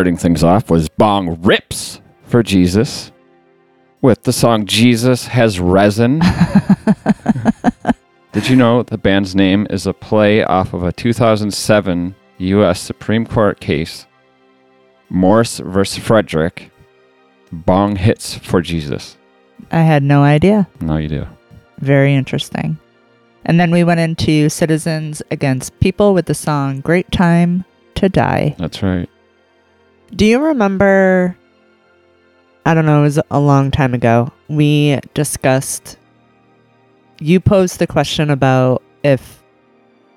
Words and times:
Starting 0.00 0.16
things 0.16 0.42
off 0.42 0.70
was 0.70 0.88
Bong 0.88 1.42
Rips 1.42 2.00
for 2.22 2.42
Jesus 2.42 3.12
with 4.00 4.22
the 4.22 4.32
song 4.32 4.64
Jesus 4.64 5.26
Has 5.26 5.60
Resin. 5.60 6.20
Did 8.32 8.48
you 8.48 8.56
know 8.56 8.82
the 8.82 8.96
band's 8.96 9.36
name 9.36 9.66
is 9.68 9.86
a 9.86 9.92
play 9.92 10.42
off 10.42 10.72
of 10.72 10.84
a 10.84 10.90
2007 10.90 12.14
U.S. 12.38 12.80
Supreme 12.80 13.26
Court 13.26 13.60
case, 13.60 14.06
Morse 15.10 15.58
versus 15.58 16.02
Frederick, 16.02 16.70
bong 17.52 17.96
hits 17.96 18.36
for 18.36 18.62
Jesus. 18.62 19.18
I 19.70 19.82
had 19.82 20.02
no 20.02 20.22
idea. 20.22 20.66
No, 20.80 20.96
you 20.96 21.08
do. 21.08 21.26
Very 21.76 22.14
interesting. 22.14 22.78
And 23.44 23.60
then 23.60 23.70
we 23.70 23.84
went 23.84 24.00
into 24.00 24.48
Citizens 24.48 25.20
Against 25.30 25.78
People 25.80 26.14
with 26.14 26.24
the 26.24 26.32
song 26.32 26.80
Great 26.80 27.12
Time 27.12 27.66
to 27.96 28.08
Die. 28.08 28.54
That's 28.58 28.82
right. 28.82 29.06
Do 30.14 30.26
you 30.26 30.38
remember? 30.40 31.36
I 32.66 32.74
don't 32.74 32.84
know, 32.86 33.00
it 33.00 33.04
was 33.04 33.20
a 33.30 33.40
long 33.40 33.70
time 33.70 33.94
ago. 33.94 34.30
We 34.48 34.98
discussed. 35.14 35.96
You 37.20 37.40
posed 37.40 37.78
the 37.78 37.86
question 37.86 38.30
about 38.30 38.82
if 39.02 39.42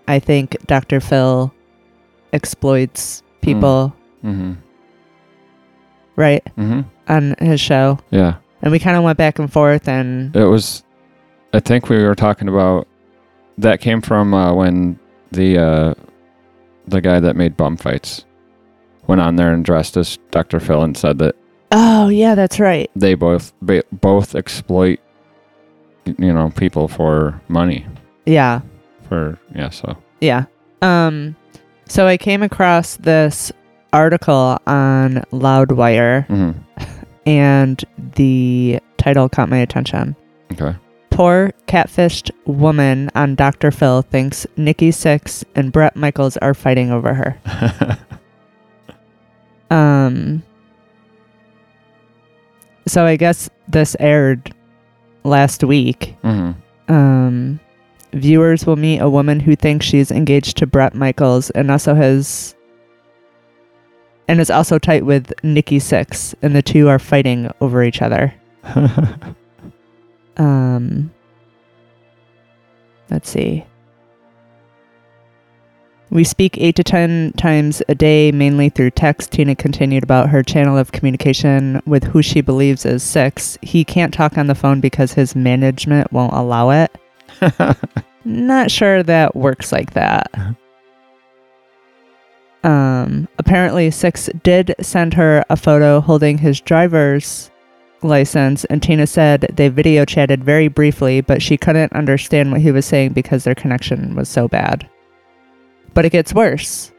I 0.07 0.19
think 0.19 0.57
Dr. 0.67 0.99
Phil 0.99 1.53
exploits 2.31 3.23
people, 3.41 3.95
Mm-hmm. 4.23 4.53
right, 6.15 6.43
Mm-hmm. 6.57 6.81
on 7.11 7.35
his 7.39 7.59
show. 7.59 7.99
Yeah. 8.11 8.35
And 8.61 8.71
we 8.71 8.79
kind 8.79 8.95
of 8.97 9.03
went 9.03 9.17
back 9.17 9.37
and 9.39 9.51
forth, 9.51 9.87
and 9.87 10.33
It 10.35 10.45
was. 10.45 10.83
I 11.53 11.59
think 11.59 11.89
we 11.89 12.01
were 12.03 12.15
talking 12.15 12.47
about. 12.47 12.87
That 13.59 13.81
came 13.81 14.01
from 14.01 14.33
uh, 14.33 14.51
when 14.53 14.97
the 15.31 15.57
uh, 15.59 15.93
the 16.87 17.01
guy 17.01 17.19
that 17.19 17.35
made 17.35 17.55
bum 17.55 17.77
fights 17.77 18.25
went 19.07 19.21
on 19.21 19.35
there 19.35 19.53
and 19.53 19.63
dressed 19.65 19.97
as 19.97 20.17
Dr. 20.31 20.59
Phil 20.59 20.81
and 20.83 20.95
said 20.97 21.17
that 21.19 21.35
oh, 21.71 22.07
yeah, 22.09 22.35
that's 22.35 22.59
right. 22.59 22.89
they 22.95 23.15
both 23.15 23.53
ba- 23.61 23.83
both 23.91 24.35
exploit 24.35 24.99
you 26.05 26.31
know 26.33 26.51
people 26.55 26.87
for 26.87 27.41
money 27.47 27.85
Yeah. 28.25 28.61
for 29.07 29.39
yeah 29.55 29.69
so 29.69 29.97
Yeah. 30.21 30.45
Um 30.81 31.35
so 31.85 32.07
I 32.07 32.17
came 32.17 32.43
across 32.43 32.97
this 32.97 33.51
article 33.91 34.57
on 34.67 35.23
Loudwire 35.31 36.27
mm-hmm. 36.27 36.59
and 37.25 37.83
the 38.15 38.79
title 38.97 39.29
caught 39.29 39.49
my 39.49 39.57
attention. 39.57 40.15
okay 40.53 40.75
Poor 41.09 41.51
catfished 41.67 42.31
woman 42.45 43.11
on 43.13 43.35
Dr. 43.35 43.69
Phil 43.69 44.01
thinks 44.01 44.47
Nikki 44.57 44.89
Sixx 44.89 45.43
and 45.55 45.71
Brett 45.71 45.95
Michaels 45.95 46.37
are 46.37 46.55
fighting 46.55 46.89
over 46.91 47.13
her. 47.13 47.37
Um 49.73 50.43
So 52.87 53.05
I 53.05 53.15
guess 53.15 53.49
this 53.67 53.95
aired 53.99 54.53
last 55.23 55.63
week. 55.63 56.15
mm-hmm. 56.23 56.93
um, 56.93 57.59
viewers 58.11 58.65
will 58.65 58.75
meet 58.75 58.99
a 58.99 59.09
woman 59.09 59.39
who 59.39 59.55
thinks 59.55 59.85
she's 59.85 60.11
engaged 60.11 60.57
to 60.57 60.67
Brett 60.67 60.93
Michaels 60.93 61.49
and 61.51 61.71
also 61.71 61.95
has 61.95 62.55
and 64.27 64.39
is 64.39 64.49
also 64.49 64.79
tight 64.79 65.05
with 65.05 65.33
Nikki 65.43 65.79
Sixx, 65.79 66.33
and 66.41 66.55
the 66.55 66.61
two 66.61 66.87
are 66.87 66.99
fighting 66.99 67.51
over 67.59 67.83
each 67.83 68.01
other. 68.01 68.33
Um, 70.37 71.11
let's 73.09 73.29
see. 73.29 73.65
We 76.13 76.23
speak 76.23 76.59
eight 76.59 76.75
to 76.75 76.83
ten 76.83 77.33
times 77.37 77.81
a 77.89 77.95
day, 77.95 78.31
mainly 78.31 78.69
through 78.69 78.91
text. 78.91 79.31
Tina 79.31 79.55
continued 79.55 80.03
about 80.03 80.29
her 80.29 80.43
channel 80.43 80.77
of 80.77 80.91
communication 80.91 81.81
with 81.87 82.03
who 82.03 82.21
she 82.21 82.39
believes 82.39 82.85
is 82.85 83.01
Sixx. 83.01 83.57
He 83.63 83.83
can't 83.83 84.13
talk 84.13 84.37
on 84.37 84.45
the 84.45 84.53
phone 84.53 84.79
because 84.79 85.13
his 85.13 85.35
management 85.35 86.13
won't 86.13 86.33
allow 86.33 86.69
it. 86.69 86.95
Not 88.25 88.69
sure 88.69 89.01
that 89.01 89.35
works 89.35 89.71
like 89.71 89.93
that. 89.93 90.31
Um, 92.63 93.27
apparently, 93.39 93.89
Sixx 93.89 94.29
did 94.43 94.75
send 94.81 95.15
her 95.15 95.43
a 95.49 95.57
photo 95.57 95.99
holding 95.99 96.37
his 96.37 96.61
driver's 96.61 97.49
license, 98.03 98.65
and 98.65 98.83
Tina 98.83 99.07
said 99.07 99.51
they 99.51 99.67
video 99.67 100.05
chatted 100.05 100.43
very 100.43 100.67
briefly, 100.67 101.21
but 101.21 101.41
she 101.41 101.57
couldn't 101.57 101.91
understand 101.93 102.51
what 102.51 102.61
he 102.61 102.71
was 102.71 102.85
saying 102.85 103.13
because 103.13 103.45
their 103.45 103.55
connection 103.55 104.13
was 104.13 104.29
so 104.29 104.47
bad. 104.47 104.87
But 105.93 106.05
it 106.05 106.11
gets 106.11 106.33
worse. 106.33 106.91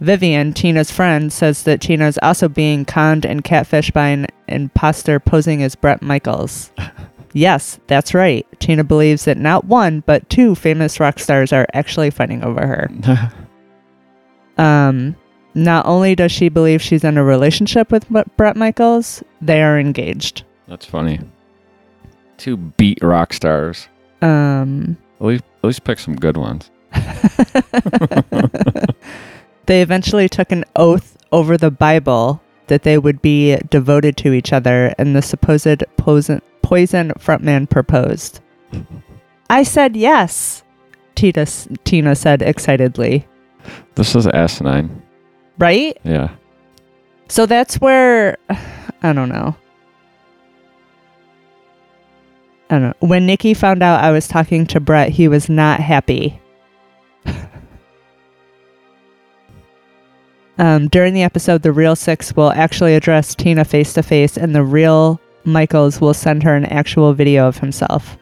Vivian, 0.00 0.52
Tina's 0.54 0.90
friend, 0.90 1.32
says 1.32 1.62
that 1.64 1.82
Tina 1.82 2.06
is 2.06 2.18
also 2.22 2.48
being 2.48 2.84
conned 2.84 3.26
and 3.26 3.44
catfished 3.44 3.92
by 3.92 4.08
an 4.08 4.26
imposter 4.48 5.20
posing 5.20 5.62
as 5.62 5.74
Brett 5.74 6.00
Michaels. 6.00 6.70
yes, 7.34 7.78
that's 7.86 8.14
right. 8.14 8.46
Tina 8.60 8.82
believes 8.82 9.26
that 9.26 9.36
not 9.36 9.64
one, 9.66 10.00
but 10.00 10.28
two 10.30 10.54
famous 10.54 11.00
rock 11.00 11.18
stars 11.18 11.52
are 11.52 11.66
actually 11.74 12.10
fighting 12.10 12.42
over 12.42 12.66
her. 12.66 12.90
Um, 14.58 15.16
not 15.54 15.86
only 15.86 16.14
does 16.14 16.30
she 16.30 16.50
believe 16.50 16.82
she's 16.82 17.02
in 17.02 17.16
a 17.16 17.24
relationship 17.24 17.90
with 17.90 18.06
Brett 18.36 18.56
Michaels, 18.56 19.22
they 19.40 19.62
are 19.62 19.78
engaged. 19.80 20.44
that's 20.68 20.84
funny 20.84 21.18
two 22.36 22.56
beat 22.58 22.98
rock 23.02 23.32
stars 23.32 23.88
Um, 24.22 24.98
at 25.20 25.26
least, 25.26 25.44
at 25.62 25.64
least 25.66 25.84
pick 25.84 25.98
some 25.98 26.14
good 26.16 26.36
ones 26.36 26.70
they 29.66 29.82
eventually 29.82 30.28
took 30.28 30.52
an 30.52 30.64
oath 30.76 31.16
over 31.32 31.56
the 31.56 31.70
Bible 31.70 32.40
that 32.66 32.82
they 32.84 32.98
would 32.98 33.20
be 33.20 33.56
devoted 33.68 34.16
to 34.18 34.32
each 34.32 34.52
other, 34.52 34.94
and 34.96 35.16
the 35.16 35.22
supposed 35.22 35.82
poison, 35.96 36.40
poison 36.62 37.10
frontman 37.18 37.68
proposed. 37.68 38.40
I 39.48 39.64
said 39.64 39.96
yes, 39.96 40.62
Tina, 41.16 41.46
Tina 41.84 42.14
said 42.14 42.42
excitedly. 42.42 43.26
this 43.96 44.14
is 44.14 44.26
asinine 44.28 45.02
Right? 45.58 45.98
yeah 46.04 46.30
So 47.28 47.46
that's 47.46 47.80
where 47.80 48.38
I 49.02 49.12
don't 49.12 49.28
know. 49.28 49.56
I 52.70 52.78
don't 52.78 52.82
know. 52.82 52.94
When 53.06 53.26
Nikki 53.26 53.52
found 53.52 53.82
out 53.82 54.02
I 54.04 54.12
was 54.12 54.28
talking 54.28 54.64
to 54.68 54.78
Brett, 54.80 55.08
he 55.10 55.26
was 55.26 55.48
not 55.48 55.80
happy. 55.80 56.39
um, 60.58 60.88
during 60.88 61.14
the 61.14 61.22
episode, 61.22 61.62
the 61.62 61.72
real 61.72 61.94
Sixx 61.94 62.36
will 62.36 62.52
actually 62.52 62.94
address 62.94 63.34
Tina 63.34 63.64
face 63.64 63.92
to 63.94 64.02
face, 64.02 64.36
and 64.36 64.54
the 64.54 64.62
real 64.62 65.20
Michaels 65.44 66.00
will 66.00 66.14
send 66.14 66.42
her 66.42 66.54
an 66.54 66.66
actual 66.66 67.14
video 67.14 67.48
of 67.48 67.58
himself. 67.58 68.16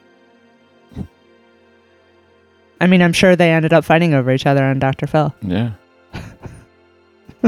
I 2.81 2.87
mean, 2.87 3.03
I'm 3.03 3.13
sure 3.13 3.35
they 3.35 3.51
ended 3.51 3.73
up 3.73 3.85
fighting 3.85 4.15
over 4.15 4.31
each 4.31 4.47
other 4.47 4.63
on 4.65 4.79
Dr. 4.79 5.07
Phil. 5.09 5.35
yeah 5.43 5.73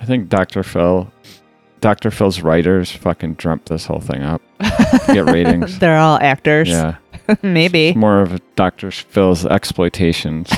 i 0.00 0.04
think 0.04 0.28
dr 0.28 0.62
phil 0.62 1.10
dr 1.80 2.10
phil's 2.10 2.40
writers 2.40 2.90
fucking 2.90 3.34
dreamt 3.34 3.64
this 3.66 3.86
whole 3.86 4.00
thing 4.00 4.22
up 4.22 4.42
get 5.06 5.24
ratings 5.26 5.78
They're 5.80 5.98
all 5.98 6.18
actors. 6.20 6.68
yeah 6.68 6.96
Maybe. 7.42 7.88
It's 7.88 7.96
more 7.96 8.20
of 8.22 8.40
dr 8.56 8.90
phil's 8.90 9.44
exploitations 9.46 10.50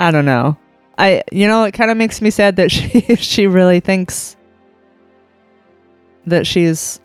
I 0.00 0.10
don't 0.12 0.24
know. 0.26 0.56
I 0.96 1.22
you 1.32 1.46
know 1.48 1.64
it 1.64 1.72
kind 1.72 1.90
of 1.90 1.96
makes 1.96 2.20
me 2.20 2.30
sad 2.30 2.56
that 2.56 2.70
she 2.70 3.00
she 3.16 3.46
really 3.46 3.80
thinks 3.80 4.36
that 6.26 6.46
she's 6.46 7.00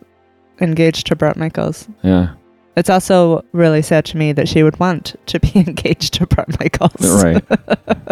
engaged 0.59 1.07
to 1.07 1.15
Brett 1.15 1.37
Michaels. 1.37 1.87
yeah 2.03 2.33
It's 2.75 2.89
also 2.89 3.43
really 3.51 3.81
sad 3.81 4.05
to 4.05 4.17
me 4.17 4.31
that 4.33 4.47
she 4.47 4.63
would 4.63 4.79
want 4.79 5.15
to 5.27 5.39
be 5.39 5.51
engaged 5.55 6.13
to 6.15 6.27
Brett 6.27 6.59
Michaels. 6.59 7.23
right 7.23 7.43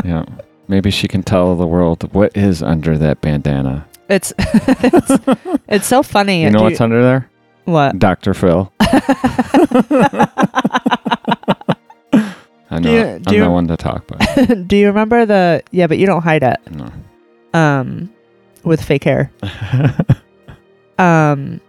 yeah 0.06 0.25
maybe 0.68 0.89
she 0.89 1.08
can 1.08 1.22
tell 1.24 1.56
the 1.56 1.68
world 1.68 2.12
what 2.13 2.36
is 2.36 2.63
under 2.63 2.98
that 2.98 3.22
bandana 3.22 3.86
It's 4.12 4.34
it's, 4.38 5.12
it's 5.68 5.88
so 5.88 6.03
funny. 6.03 6.44
you 6.44 6.50
know 6.51 6.60
Do 6.60 6.63
what's 6.65 6.82
under 6.82 7.01
there 7.01 7.30
what? 7.65 7.98
dr 7.98 8.34
phil 8.34 8.72
I 12.74 12.80
know. 12.80 12.91
you- 12.94 13.01
I'm 13.01 13.22
do 13.24 13.36
you- 13.36 13.44
the 13.44 13.50
one 13.50 13.68
to 13.68 13.77
talk 13.77 14.10
about. 14.10 14.68
Do 14.68 14.75
you 14.77 14.88
remember 14.88 15.25
the 15.25 15.62
yeah, 15.72 15.88
but 15.88 15.98
you 15.98 16.06
don't 16.06 16.22
hide 16.24 16.44
it. 16.44 16.60
No. 16.72 16.89
Um 17.53 18.10
with 18.63 18.82
fake 18.82 19.03
hair. 19.03 19.32
Um 20.98 21.60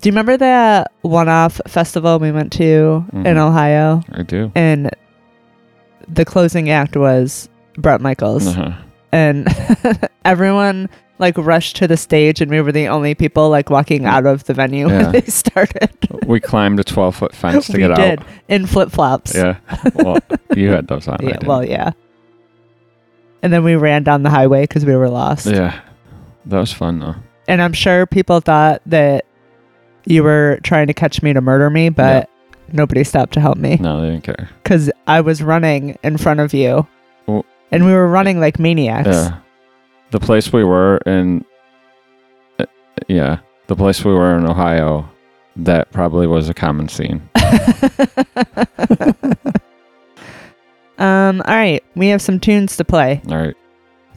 do 0.00 0.08
you 0.08 0.12
remember 0.12 0.36
that 0.36 0.92
one-off 1.02 1.60
festival 1.66 2.18
we 2.20 2.30
went 2.30 2.52
to 2.52 3.04
in 3.12 3.24
Mhm. 3.24 3.36
Ohio? 3.36 4.02
I 4.12 4.22
do. 4.22 4.50
and 4.54 4.90
the 6.08 6.24
closing 6.24 6.70
act 6.70 6.96
was 6.96 7.48
Brett 7.76 8.00
Michaels, 8.00 8.46
Uh-huh. 8.46 8.72
And 9.12 9.48
everyone 10.24 10.88
like 11.18 11.36
rushed 11.36 11.76
to 11.76 11.88
the 11.88 11.96
stage, 11.96 12.40
and 12.40 12.50
we 12.50 12.60
were 12.60 12.70
the 12.72 12.86
only 12.88 13.14
people 13.14 13.50
like 13.50 13.70
walking 13.70 14.04
out 14.04 14.24
of 14.26 14.44
the 14.44 14.54
venue 14.54 14.88
Yeah. 14.88 15.02
when 15.04 15.12
they 15.12 15.22
started. 15.22 15.90
We 16.26 16.38
climbed 16.40 16.78
a 16.80 16.84
12 16.84 17.16
foot 17.16 17.34
fence 17.34 17.66
to 17.66 17.72
we 17.74 17.78
get 17.78 17.96
did 17.96 18.20
out. 18.20 18.26
in 18.48 18.66
flip 18.66 18.90
flops. 18.90 19.34
Yeah. 19.34 19.58
Well, 19.94 20.18
you 20.54 20.70
had 20.70 20.86
those 20.88 21.08
on. 21.08 21.18
Yeah. 21.22 21.38
Well, 21.44 21.64
yeah. 21.64 21.90
And 23.42 23.52
then 23.52 23.64
we 23.64 23.76
ran 23.76 24.02
down 24.02 24.22
the 24.22 24.30
highway 24.30 24.62
because 24.62 24.84
we 24.84 24.94
were 24.96 25.08
lost. 25.08 25.46
Yeah. 25.46 25.80
That 26.46 26.58
was 26.58 26.72
fun 26.72 26.98
though. 27.00 27.14
And 27.46 27.62
I'm 27.62 27.72
sure 27.72 28.06
people 28.06 28.40
thought 28.40 28.82
that 28.86 29.24
you 30.04 30.22
were 30.22 30.58
trying 30.62 30.86
to 30.88 30.94
catch 30.94 31.22
me 31.22 31.32
to 31.32 31.40
murder 31.40 31.70
me, 31.70 31.88
but 31.88 32.28
nobody 32.72 33.04
stopped 33.04 33.32
to 33.34 33.40
help 33.40 33.56
me 33.58 33.76
No, 33.76 34.00
they 34.02 34.10
didn't 34.10 34.24
care. 34.24 34.48
because 34.62 34.90
I 35.06 35.20
was 35.20 35.42
running 35.42 35.98
in 36.02 36.16
front 36.18 36.40
of 36.40 36.52
you, 36.52 36.86
and 37.70 37.84
we 37.84 37.92
were 37.92 38.08
running 38.08 38.40
like 38.40 38.58
maniacs. 38.58 39.08
Yeah. 39.08 39.38
The 40.10 40.20
place 40.20 40.52
we 40.52 40.64
were 40.64 40.98
in, 41.06 41.44
uh, 42.58 42.66
yeah, 43.08 43.40
the 43.66 43.76
place 43.76 44.04
we 44.04 44.12
were 44.14 44.36
in 44.36 44.46
Ohio, 44.46 45.08
that 45.56 45.92
probably 45.92 46.26
was 46.26 46.48
a 46.48 46.54
common 46.54 46.88
scene. 46.88 47.28
um. 50.98 51.42
All 51.44 51.56
right, 51.56 51.84
we 51.94 52.08
have 52.08 52.22
some 52.22 52.40
tunes 52.40 52.76
to 52.76 52.84
play. 52.84 53.20
All 53.28 53.36
right. 53.36 53.54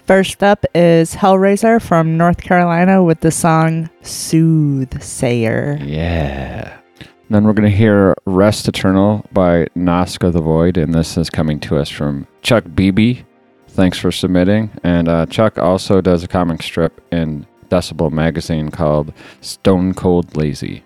First 0.05 0.43
up 0.43 0.65
is 0.73 1.15
Hellrazor 1.15 1.81
from 1.81 2.17
North 2.17 2.41
Carolina 2.41 3.03
with 3.03 3.19
the 3.21 3.31
song 3.31 3.89
"Soothsayer." 4.01 5.77
Yeah. 5.81 6.77
Then 7.29 7.45
we're 7.45 7.53
going 7.53 7.69
to 7.69 7.75
hear 7.75 8.13
Rest 8.25 8.67
Eternal 8.67 9.25
by 9.31 9.67
Nosk 9.73 10.21
of 10.27 10.33
the 10.33 10.41
Void, 10.41 10.75
and 10.75 10.93
this 10.93 11.15
is 11.17 11.29
coming 11.29 11.61
to 11.61 11.77
us 11.77 11.87
from 11.87 12.27
Chuck 12.41 12.65
Beebe. 12.75 13.21
Thanks 13.73 13.97
for 13.97 14.11
submitting. 14.11 14.69
And 14.83 15.07
uh, 15.07 15.25
Chuck 15.27 15.57
also 15.57 16.01
does 16.01 16.23
a 16.23 16.27
comic 16.27 16.61
strip 16.61 17.01
in 17.11 17.47
Decibel 17.69 18.11
magazine 18.11 18.69
called 18.69 19.13
Stone 19.39 19.93
Cold 19.93 20.35
Lazy. 20.35 20.83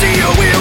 See 0.00 0.14
you 0.18 0.53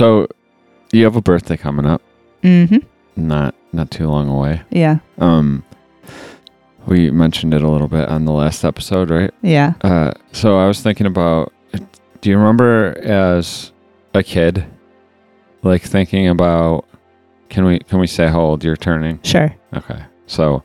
So, 0.00 0.28
you 0.92 1.04
have 1.04 1.16
a 1.16 1.20
birthday 1.20 1.58
coming 1.58 1.84
up, 1.84 2.00
Mm-hmm. 2.42 2.78
not 3.16 3.54
not 3.74 3.90
too 3.90 4.08
long 4.08 4.30
away. 4.30 4.62
Yeah. 4.70 5.00
Um, 5.18 5.62
we 6.86 7.10
mentioned 7.10 7.52
it 7.52 7.60
a 7.62 7.68
little 7.68 7.86
bit 7.86 8.08
on 8.08 8.24
the 8.24 8.32
last 8.32 8.64
episode, 8.64 9.10
right? 9.10 9.30
Yeah. 9.42 9.74
Uh, 9.82 10.12
so 10.32 10.58
I 10.58 10.66
was 10.68 10.80
thinking 10.80 11.06
about. 11.06 11.52
Do 12.22 12.30
you 12.30 12.38
remember 12.38 12.98
as 13.02 13.72
a 14.14 14.22
kid, 14.22 14.64
like 15.62 15.82
thinking 15.82 16.28
about? 16.28 16.86
Can 17.50 17.66
we 17.66 17.78
can 17.80 17.98
we 17.98 18.06
say 18.06 18.26
how 18.26 18.40
old 18.40 18.64
you're 18.64 18.76
turning? 18.78 19.20
Sure. 19.22 19.54
Okay, 19.74 20.02
so 20.26 20.62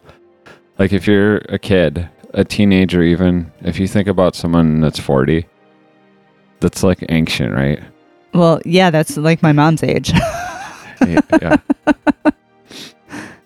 like 0.79 0.93
if 0.93 1.07
you're 1.07 1.39
a 1.49 1.59
kid, 1.59 2.07
a 2.33 2.45
teenager, 2.45 3.03
even 3.03 3.51
if 3.63 3.81
you 3.81 3.87
think 3.89 4.07
about 4.07 4.33
someone 4.33 4.79
that's 4.79 4.97
forty, 4.99 5.45
that's 6.61 6.83
like 6.83 7.03
ancient, 7.09 7.53
right? 7.53 7.81
Well, 8.35 8.59
yeah, 8.65 8.89
that's 8.91 9.17
like 9.17 9.41
my 9.41 9.51
mom's 9.53 9.81
age. 9.83 10.11
yeah. 11.07 11.19
yeah. 11.41 11.55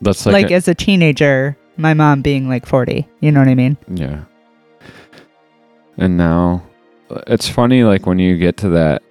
That's 0.02 0.26
like, 0.26 0.34
like 0.34 0.52
a- 0.52 0.56
as 0.56 0.68
a 0.68 0.76
teenager, 0.76 1.58
my 1.78 1.94
mom 1.94 2.22
being 2.22 2.50
like 2.50 2.66
40. 2.66 3.08
You 3.22 3.32
know 3.32 3.40
what 3.40 3.48
I 3.50 3.56
mean? 3.56 3.78
Yeah. 3.94 4.24
And 5.98 6.18
now 6.18 6.64
it's 7.28 7.48
funny 7.50 7.84
like 7.84 8.06
when 8.06 8.20
you 8.20 8.38
get 8.38 8.58
to 8.58 8.70
that 8.70 9.02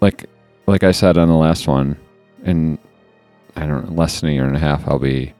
like 0.00 0.26
like 0.66 0.82
I 0.84 0.92
said 0.92 1.18
on 1.18 1.28
the 1.28 1.34
last 1.34 1.66
one 1.68 1.96
in 2.44 2.78
I 3.56 3.66
don't 3.66 3.88
know, 3.90 3.94
less 3.94 4.20
than 4.20 4.30
a 4.30 4.32
year 4.32 4.46
and 4.46 4.56
a 4.56 4.60
half 4.60 4.86
I'll 4.88 4.98
be 4.98 5.34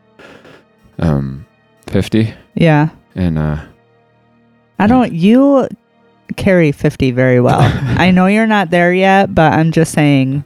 um 0.99 1.47
50 1.87 2.35
Yeah. 2.55 2.91
and 3.15 3.39
uh 3.39 3.65
I 4.79 4.87
don't, 4.89 5.13
you 5.13 5.69
carry 6.37 6.73
50 6.73 7.11
very 7.13 7.41
well. 7.41 7.61
I 7.99 8.11
know 8.11 8.27
you're 8.27 8.47
not 8.47 8.71
there 8.71 8.93
yet, 8.93 9.35
but 9.35 9.53
I'm 9.53 9.73
just 9.73 9.93
saying, 9.93 10.45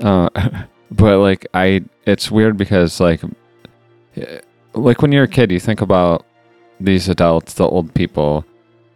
uh 0.00 0.28
but 0.90 1.18
like 1.18 1.46
I 1.54 1.84
it's 2.06 2.30
weird 2.30 2.56
because 2.56 3.00
like 3.00 3.22
like 4.74 5.02
when 5.02 5.12
you're 5.12 5.24
a 5.24 5.28
kid 5.28 5.50
you 5.50 5.60
think 5.60 5.80
about 5.80 6.24
these 6.80 7.08
adults 7.08 7.54
the 7.54 7.66
old 7.66 7.94
people 7.94 8.44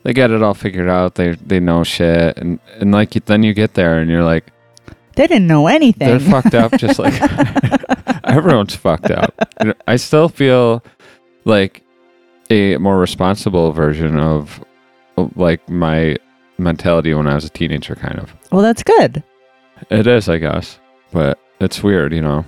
they 0.03 0.13
get 0.13 0.31
it 0.31 0.43
all 0.43 0.55
figured 0.55 0.89
out 0.89 1.15
they 1.15 1.33
they 1.35 1.61
know 1.61 1.85
shit 1.85 2.37
and 2.37 2.59
and 2.79 2.93
like 2.93 3.13
then 3.27 3.43
you 3.43 3.55
get 3.55 3.75
there 3.75 3.99
and 3.99 4.11
you're 4.11 4.25
like 4.25 4.53
they 5.19 5.27
didn't 5.27 5.49
know 5.49 5.67
anything. 5.67 6.07
They're 6.07 6.21
fucked 6.21 6.55
up, 6.55 6.79
just 6.79 7.01
like 7.01 7.13
everyone's 8.25 8.77
fucked 8.77 9.11
up. 9.11 9.35
I 9.89 9.97
still 9.97 10.29
feel 10.29 10.85
like 11.45 11.83
a 12.51 12.77
more 12.77 13.01
responsible 13.01 13.73
version 13.73 14.17
of, 14.17 14.65
like 15.37 15.69
my 15.69 16.17
mentality 16.59 17.15
when 17.15 17.27
I 17.27 17.35
was 17.35 17.45
a 17.45 17.51
teenager, 17.51 17.95
kind 17.95 18.19
of. 18.19 18.35
well, 18.53 18.63
that's 18.63 18.83
good. 18.83 19.23
It 19.91 20.07
is, 20.07 20.29
I 20.29 20.39
guess, 20.39 20.79
but 21.13 21.39
it's 21.61 21.83
weird, 21.83 22.13
you 22.13 22.23
know. 22.23 22.45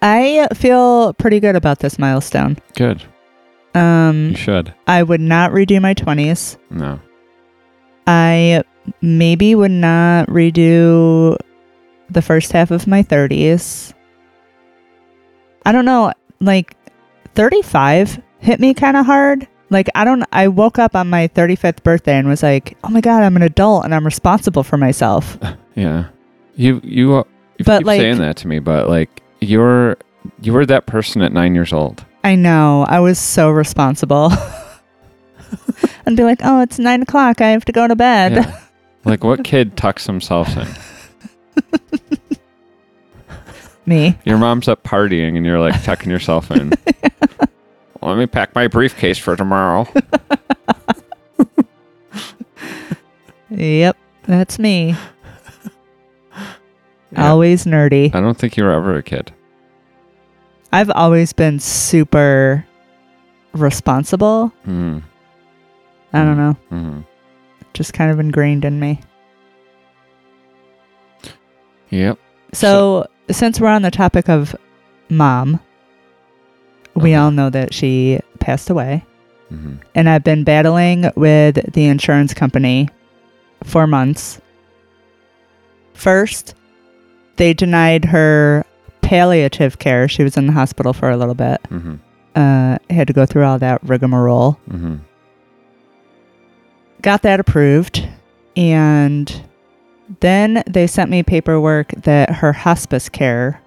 I 0.00 0.48
feel 0.54 1.14
pretty 1.14 1.38
good 1.38 1.54
about 1.54 1.78
this 1.78 1.98
milestone. 1.98 2.56
Good, 2.76 3.02
Um, 3.74 4.30
you 4.30 4.36
should. 4.36 4.74
I 4.88 5.02
would 5.04 5.20
not 5.20 5.52
redo 5.52 5.80
my 5.80 5.94
20s. 5.94 6.56
No, 6.70 6.98
I 8.06 8.64
maybe 9.00 9.54
would 9.54 9.70
not 9.70 10.26
redo 10.26 11.36
the 12.10 12.22
first 12.22 12.50
half 12.52 12.70
of 12.72 12.86
my 12.88 13.02
30s. 13.04 13.92
I 15.64 15.70
don't 15.70 15.84
know, 15.84 16.12
like 16.40 16.76
35 17.36 18.20
hit 18.40 18.58
me 18.58 18.74
kind 18.74 18.96
of 18.96 19.06
hard. 19.06 19.46
Like 19.72 19.88
I 19.94 20.04
don't 20.04 20.24
I 20.32 20.48
woke 20.48 20.78
up 20.78 20.94
on 20.94 21.08
my 21.10 21.28
35th 21.28 21.82
birthday 21.82 22.16
and 22.18 22.28
was 22.28 22.42
like, 22.42 22.76
"Oh 22.84 22.88
my 22.90 23.00
god, 23.00 23.22
I'm 23.22 23.36
an 23.36 23.42
adult 23.42 23.84
and 23.84 23.94
I'm 23.94 24.04
responsible 24.04 24.62
for 24.62 24.76
myself." 24.76 25.38
yeah, 25.74 26.08
you 26.56 26.80
you 26.84 27.14
uh, 27.14 27.24
you 27.58 27.64
But, 27.64 27.78
keep 27.78 27.86
like- 27.86 28.00
saying 28.00 28.18
that 28.18 28.36
to 28.38 28.48
me, 28.48 28.58
but 28.58 28.88
like 28.88 29.22
you're 29.40 29.96
you 30.40 30.52
were 30.52 30.66
that 30.66 30.86
person 30.86 31.22
at 31.22 31.32
nine 31.32 31.54
years 31.54 31.72
old. 31.72 32.04
I 32.22 32.36
know. 32.36 32.84
I 32.88 33.00
was 33.00 33.18
so 33.18 33.50
responsible. 33.50 34.30
and 36.06 36.16
be 36.16 36.22
like, 36.22 36.40
"Oh, 36.44 36.60
it's 36.60 36.78
nine 36.78 37.02
o'clock. 37.02 37.40
I 37.40 37.48
have 37.48 37.64
to 37.64 37.72
go 37.72 37.88
to 37.88 37.96
bed." 37.96 38.32
Yeah. 38.32 38.60
like 39.04 39.24
what 39.24 39.42
kid 39.42 39.76
tucks 39.76 40.06
themselves 40.06 40.54
in? 40.56 40.68
Me. 43.86 44.16
Your 44.24 44.38
mom's 44.38 44.68
up 44.68 44.84
partying 44.84 45.36
and 45.36 45.44
you're 45.44 45.58
like 45.58 45.82
tucking 45.82 46.08
yourself 46.10 46.50
in. 46.52 46.72
Let 48.02 48.18
me 48.18 48.26
pack 48.26 48.54
my 48.54 48.68
briefcase 48.68 49.18
for 49.18 49.36
tomorrow. 49.36 49.86
Yep, 53.54 53.96
that's 54.24 54.58
me. 54.58 54.96
Yeah. 57.14 57.28
Always 57.28 57.66
nerdy. 57.66 58.14
I 58.14 58.22
don't 58.22 58.38
think 58.38 58.56
you 58.56 58.64
were 58.64 58.70
ever 58.70 58.96
a 58.96 59.02
kid. 59.02 59.34
I've 60.72 60.88
always 60.88 61.34
been 61.34 61.58
super 61.60 62.66
responsible. 63.52 64.50
Mm, 64.66 65.02
I 66.14 66.24
don't 66.24 66.38
know, 66.38 66.56
mm. 66.70 67.04
just 67.74 67.92
kind 67.92 68.10
of 68.10 68.18
ingrained 68.18 68.64
in 68.64 68.80
me. 68.80 68.98
Yep. 71.90 72.18
So, 72.54 73.06
since 73.30 73.60
we're 73.60 73.68
on 73.68 73.82
the 73.82 73.90
topic 73.90 74.30
of 74.30 74.56
mom, 75.10 75.60
we 76.94 77.14
all 77.14 77.30
know 77.30 77.50
that 77.50 77.72
she 77.74 78.20
passed 78.40 78.70
away. 78.70 79.04
hmm 79.48 79.74
And 79.94 80.08
I've 80.08 80.24
been 80.24 80.44
battling 80.44 81.10
with 81.16 81.72
the 81.72 81.86
insurance 81.86 82.34
company 82.34 82.88
for 83.64 83.86
months. 83.86 84.40
First, 85.94 86.54
they 87.36 87.52
denied 87.54 88.06
her 88.06 88.64
palliative 89.02 89.78
care. 89.78 90.08
She 90.08 90.22
was 90.22 90.36
in 90.36 90.46
the 90.46 90.52
hospital 90.52 90.92
for 90.92 91.10
a 91.10 91.16
little 91.16 91.34
bit. 91.34 91.60
hmm 91.68 91.94
Uh, 92.34 92.78
had 92.88 93.06
to 93.08 93.12
go 93.12 93.26
through 93.26 93.44
all 93.44 93.58
that 93.58 93.82
rigmarole. 93.84 94.52
hmm 94.70 94.96
got 97.02 97.22
that 97.22 97.40
approved 97.40 98.08
and 98.56 99.42
then 100.20 100.62
they 100.68 100.86
sent 100.86 101.10
me 101.10 101.20
paperwork 101.22 101.88
that 102.02 102.30
her 102.36 102.52
hospice 102.52 103.08
care 103.08 103.60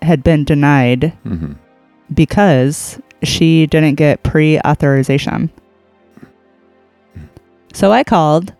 had 0.00 0.22
been 0.24 0.44
denied 0.44 1.12
hmm 1.24 1.52
because 2.12 3.00
she 3.22 3.66
didn't 3.66 3.94
get 3.94 4.22
pre-authorization 4.22 5.50
so 7.72 7.90
i 7.92 8.04
called 8.04 8.52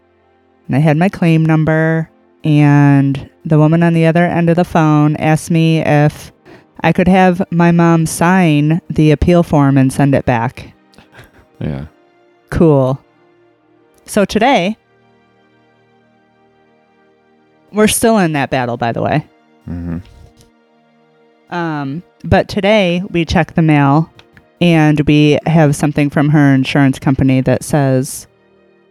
and 0.67 0.77
i 0.77 0.79
had 0.79 0.97
my 0.97 1.09
claim 1.09 1.45
number 1.45 2.11
and 2.45 3.29
the 3.45 3.59
woman 3.59 3.83
on 3.83 3.93
the 3.93 4.07
other 4.07 4.25
end 4.25 4.49
of 4.49 4.57
the 4.57 4.65
phone 4.65 5.17
asked 5.17 5.51
me 5.51 5.81
if 5.81 6.33
i 6.81 6.93
could 6.93 7.09
have 7.09 7.43
my 7.51 7.71
mom 7.71 8.07
sign 8.07 8.81
the 8.89 9.11
appeal 9.11 9.43
form 9.43 9.77
and 9.77 9.93
send 9.93 10.15
it 10.15 10.25
back 10.25 10.73
Yeah. 11.61 11.87
Cool. 12.51 13.01
So 14.07 14.25
today, 14.25 14.77
we're 17.73 17.89
still 17.89 18.19
in 18.19 18.33
that 18.33 18.51
battle, 18.51 18.77
by 18.77 18.93
the 18.93 19.03
way. 19.03 19.27
hmm 19.65 19.99
Um, 21.55 22.03
but 22.25 22.49
today 22.49 23.03
we 23.11 23.25
check 23.25 23.55
the 23.55 23.63
mail 23.63 24.11
and 24.61 25.01
we 25.07 25.39
have 25.47 25.77
something 25.77 26.11
from 26.11 26.31
her 26.31 26.53
insurance 26.53 26.99
company 26.99 27.41
that 27.43 27.63
says 27.63 28.27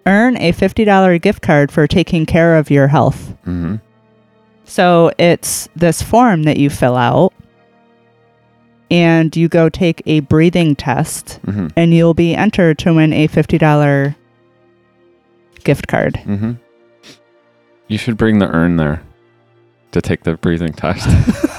earn 0.05 0.37
a 0.37 0.53
$50 0.53 1.21
gift 1.21 1.41
card 1.41 1.71
for 1.71 1.87
taking 1.87 2.25
care 2.25 2.55
of 2.57 2.71
your 2.71 2.87
health. 2.87 3.35
hmm 3.43 3.75
So 4.63 5.11
it's 5.17 5.67
this 5.75 6.01
form 6.01 6.43
that 6.43 6.57
you 6.57 6.69
fill 6.69 6.95
out 6.95 7.33
and 8.89 9.35
you 9.35 9.49
go 9.49 9.67
take 9.69 10.01
a 10.05 10.21
breathing 10.21 10.75
test 10.75 11.39
hmm 11.45 11.67
and 11.75 11.93
you'll 11.93 12.13
be 12.13 12.33
entered 12.35 12.77
to 12.79 12.93
win 12.93 13.11
a 13.11 13.27
$50 13.27 14.15
gift 15.65 15.87
card. 15.87 16.15
hmm 16.17 16.53
You 17.89 17.97
should 17.97 18.15
bring 18.17 18.39
the 18.39 18.47
urn 18.47 18.77
there 18.77 19.01
to 19.91 20.01
take 20.01 20.23
the 20.23 20.35
breathing 20.35 20.71
test. 20.73 21.09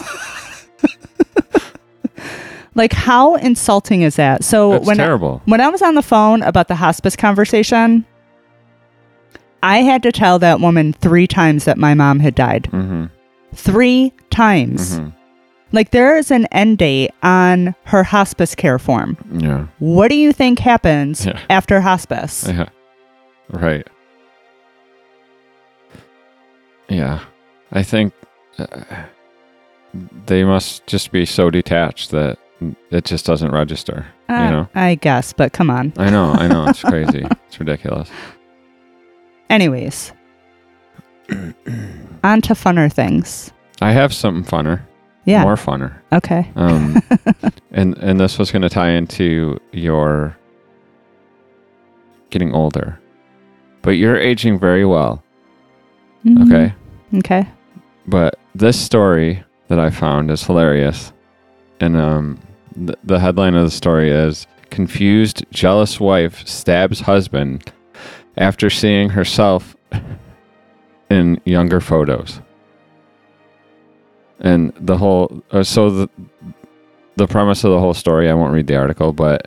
Like, 2.74 2.92
how 2.92 3.36
insulting 3.36 4.02
is 4.02 4.16
that? 4.16 4.42
So 4.44 4.72
That's 4.72 4.86
when 4.86 4.96
terrible. 4.96 5.42
when 5.44 5.60
I 5.60 5.68
was 5.68 5.80
on 5.82 5.94
the 5.94 6.02
phone 6.02 6.42
about 6.42 6.68
the 6.68 6.74
hospice 6.74 7.14
conversation, 7.16 8.04
I 9.62 9.78
had 9.78 10.02
to 10.02 10.12
tell 10.12 10.38
that 10.40 10.60
woman 10.60 10.92
three 10.92 11.26
times 11.26 11.64
that 11.66 11.78
my 11.78 11.94
mom 11.94 12.20
had 12.20 12.34
died. 12.34 12.66
hmm 12.66 13.06
Three 13.54 14.12
times. 14.30 14.96
hmm 14.98 15.08
Like, 15.72 15.90
there 15.92 16.16
is 16.16 16.30
an 16.32 16.46
end 16.46 16.78
date 16.78 17.12
on 17.22 17.74
her 17.84 18.02
hospice 18.02 18.54
care 18.56 18.78
form. 18.80 19.16
Yeah. 19.32 19.66
What 19.78 20.08
do 20.08 20.16
you 20.16 20.32
think 20.32 20.58
happens 20.58 21.24
Yeah. 21.26 21.38
after 21.50 21.80
hospice? 21.80 22.46
Yeah. 22.48 22.68
Right. 23.50 23.86
Yeah. 26.88 27.20
I 27.72 27.82
think 27.82 28.12
uh, 28.58 28.66
they 30.26 30.44
must 30.44 30.86
just 30.86 31.12
be 31.12 31.24
so 31.26 31.50
detached 31.50 32.10
that 32.10 32.38
it 32.90 33.04
just 33.04 33.26
doesn't 33.26 33.50
register. 33.52 34.06
Uh, 34.28 34.32
you 34.34 34.50
know? 34.50 34.68
I 34.74 34.94
guess, 34.96 35.32
but 35.32 35.52
come 35.52 35.70
on. 35.70 35.92
I 35.98 36.10
know. 36.10 36.32
I 36.32 36.48
know. 36.48 36.66
It's 36.68 36.82
crazy. 36.92 37.26
it's 37.46 37.58
ridiculous. 37.58 38.10
Anyways, 39.50 40.12
on 42.22 42.40
to 42.42 42.54
funner 42.54 42.92
things. 42.92 43.52
I 43.80 43.92
have 43.92 44.12
something 44.12 44.44
funner. 44.44 44.80
Yeah. 45.26 45.42
More 45.42 45.56
funner. 45.56 45.94
Okay. 46.12 46.50
Um, 46.56 47.00
and 47.70 47.96
and 47.98 48.20
this 48.20 48.38
was 48.38 48.50
going 48.50 48.62
to 48.62 48.68
tie 48.68 48.90
into 48.90 49.58
your 49.72 50.36
getting 52.30 52.52
older, 52.52 52.98
but 53.82 53.92
you're 53.92 54.18
aging 54.18 54.58
very 54.58 54.84
well. 54.84 55.22
Mhm. 56.24 56.46
Okay. 56.46 56.74
Okay. 57.18 57.48
But 58.06 58.38
this 58.54 58.78
story 58.80 59.42
that 59.68 59.78
I 59.78 59.90
found 59.90 60.30
is 60.30 60.42
hilarious. 60.44 61.12
And 61.80 61.96
um, 61.96 62.38
th- 62.74 62.98
the 63.04 63.20
headline 63.20 63.54
of 63.54 63.64
the 63.64 63.70
story 63.70 64.10
is 64.10 64.46
Confused, 64.70 65.44
jealous 65.52 66.00
wife 66.00 66.44
stabs 66.48 67.00
husband 67.00 67.72
after 68.36 68.68
seeing 68.68 69.10
herself 69.10 69.76
in 71.10 71.40
younger 71.44 71.80
photos. 71.80 72.40
And 74.40 74.72
the 74.80 74.96
whole, 74.96 75.44
uh, 75.52 75.62
so 75.62 75.90
the, 75.90 76.10
the 77.14 77.28
premise 77.28 77.62
of 77.62 77.70
the 77.70 77.78
whole 77.78 77.94
story, 77.94 78.28
I 78.28 78.34
won't 78.34 78.52
read 78.52 78.66
the 78.66 78.74
article, 78.74 79.12
but 79.12 79.46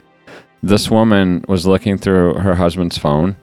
this 0.64 0.90
woman 0.90 1.44
was 1.50 1.68
looking 1.68 1.98
through 1.98 2.36
her 2.36 2.56
husband's 2.56 2.98
phone 2.98 3.36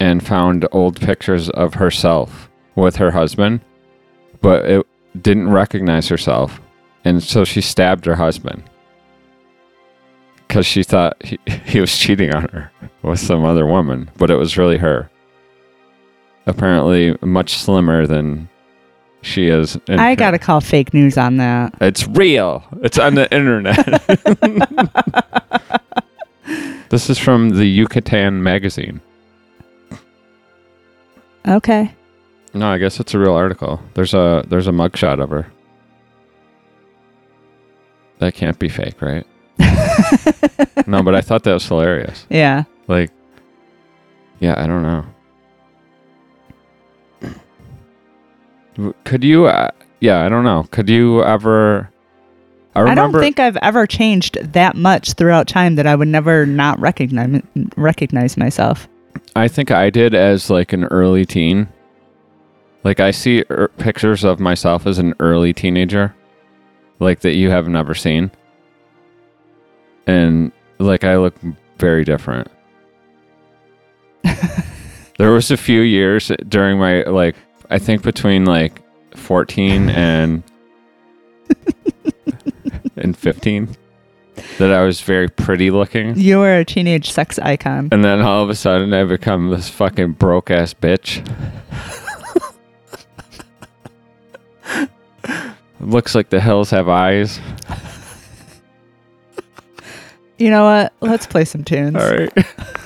and 0.00 0.26
found 0.26 0.66
old 0.72 0.98
pictures 0.98 1.50
of 1.50 1.74
herself 1.74 2.48
with 2.76 2.96
her 2.96 3.10
husband 3.10 3.60
but 4.44 4.66
it 4.66 4.86
didn't 5.22 5.48
recognize 5.48 6.06
herself, 6.08 6.60
and 7.02 7.22
so 7.22 7.44
she 7.46 7.62
stabbed 7.62 8.04
her 8.04 8.16
husband 8.16 8.62
because 10.54 10.66
she 10.66 10.84
thought 10.84 11.20
he, 11.20 11.36
he 11.66 11.80
was 11.80 11.98
cheating 11.98 12.32
on 12.32 12.44
her 12.50 12.70
with 13.02 13.18
some 13.18 13.44
other 13.44 13.66
woman, 13.66 14.08
but 14.16 14.30
it 14.30 14.36
was 14.36 14.56
really 14.56 14.78
her. 14.78 15.10
Apparently, 16.46 17.18
much 17.22 17.56
slimmer 17.56 18.06
than 18.06 18.48
she 19.20 19.48
is. 19.48 19.76
in 19.88 19.98
I 19.98 20.14
got 20.14 20.30
to 20.30 20.38
call 20.38 20.60
fake 20.60 20.94
news 20.94 21.18
on 21.18 21.38
that. 21.38 21.74
It's 21.80 22.06
real. 22.06 22.62
It's 22.82 23.00
on 23.00 23.16
the 23.16 23.28
internet. 23.34 23.74
this 26.90 27.10
is 27.10 27.18
from 27.18 27.50
the 27.50 27.66
Yucatan 27.66 28.40
magazine. 28.40 29.00
Okay. 31.48 31.92
No, 32.52 32.68
I 32.68 32.78
guess 32.78 33.00
it's 33.00 33.12
a 33.12 33.18
real 33.18 33.34
article. 33.34 33.80
There's 33.94 34.14
a 34.14 34.44
there's 34.46 34.68
a 34.68 34.72
mugshot 34.72 35.20
of 35.20 35.30
her. 35.30 35.50
That 38.18 38.34
can't 38.34 38.58
be 38.60 38.68
fake, 38.68 39.02
right? 39.02 39.26
no, 40.86 41.02
but 41.02 41.14
I 41.14 41.20
thought 41.20 41.44
that 41.44 41.52
was 41.52 41.66
hilarious. 41.66 42.26
Yeah. 42.28 42.64
Like, 42.88 43.10
yeah, 44.40 44.54
I 44.56 44.66
don't 44.66 44.82
know. 44.82 45.04
Could 49.04 49.22
you? 49.22 49.46
Uh, 49.46 49.70
yeah, 50.00 50.24
I 50.24 50.28
don't 50.28 50.44
know. 50.44 50.66
Could 50.70 50.88
you 50.88 51.22
ever? 51.22 51.90
I 52.74 52.82
I, 52.82 52.94
don't 52.94 53.12
think 53.12 53.38
I've 53.38 53.56
ever 53.58 53.86
changed 53.86 54.36
that 54.52 54.74
much 54.74 55.12
throughout 55.12 55.46
time 55.46 55.76
that 55.76 55.86
I 55.86 55.94
would 55.94 56.08
never 56.08 56.44
not 56.44 56.78
recognize 56.80 57.40
recognize 57.76 58.36
myself. 58.36 58.88
I 59.36 59.46
think 59.46 59.70
I 59.70 59.90
did 59.90 60.12
as 60.14 60.50
like 60.50 60.72
an 60.72 60.84
early 60.86 61.24
teen. 61.24 61.68
Like 62.82 63.00
I 63.00 63.12
see 63.12 63.44
er- 63.48 63.70
pictures 63.78 64.24
of 64.24 64.40
myself 64.40 64.86
as 64.86 64.98
an 64.98 65.14
early 65.20 65.52
teenager, 65.52 66.14
like 66.98 67.20
that 67.20 67.34
you 67.34 67.50
have 67.50 67.68
never 67.68 67.94
seen, 67.94 68.32
and 70.06 70.52
like 70.78 71.04
I 71.04 71.16
look 71.16 71.34
very 71.78 72.04
different. 72.04 72.48
there 75.18 75.30
was 75.30 75.50
a 75.50 75.56
few 75.56 75.80
years 75.80 76.30
during 76.48 76.78
my 76.78 77.02
like 77.02 77.36
I 77.70 77.78
think 77.78 78.02
between 78.02 78.44
like 78.44 78.80
14 79.16 79.90
and 79.90 80.42
and 82.96 83.16
15 83.16 83.76
that 84.58 84.72
I 84.72 84.82
was 84.82 85.00
very 85.00 85.28
pretty 85.28 85.70
looking. 85.70 86.18
You 86.18 86.38
were 86.38 86.58
a 86.58 86.64
teenage 86.64 87.10
sex 87.10 87.38
icon. 87.38 87.88
And 87.92 88.04
then 88.04 88.20
all 88.20 88.42
of 88.42 88.50
a 88.50 88.54
sudden, 88.54 88.92
I 88.92 89.04
become 89.04 89.50
this 89.50 89.68
fucking 89.68 90.12
broke 90.12 90.50
ass 90.50 90.74
bitch. 90.74 91.22
Looks 95.80 96.14
like 96.14 96.30
the 96.30 96.40
hills 96.40 96.70
have 96.70 96.88
eyes. 96.88 97.38
You 100.38 100.50
know 100.50 100.64
what? 100.64 100.92
Let's 101.00 101.26
play 101.26 101.44
some 101.44 101.64
tunes. 101.64 101.96
All 101.96 102.10
right. 102.10 102.32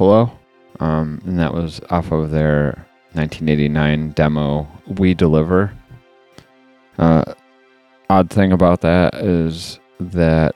Buffalo. 0.00 0.32
Um, 0.80 1.20
and 1.26 1.38
that 1.38 1.52
was 1.52 1.78
off 1.90 2.10
of 2.10 2.30
their 2.30 2.86
1989 3.12 4.12
demo, 4.12 4.66
We 4.86 5.12
Deliver. 5.12 5.74
Uh, 6.98 7.34
odd 8.08 8.30
thing 8.30 8.50
about 8.52 8.80
that 8.80 9.14
is 9.16 9.78
that 9.98 10.54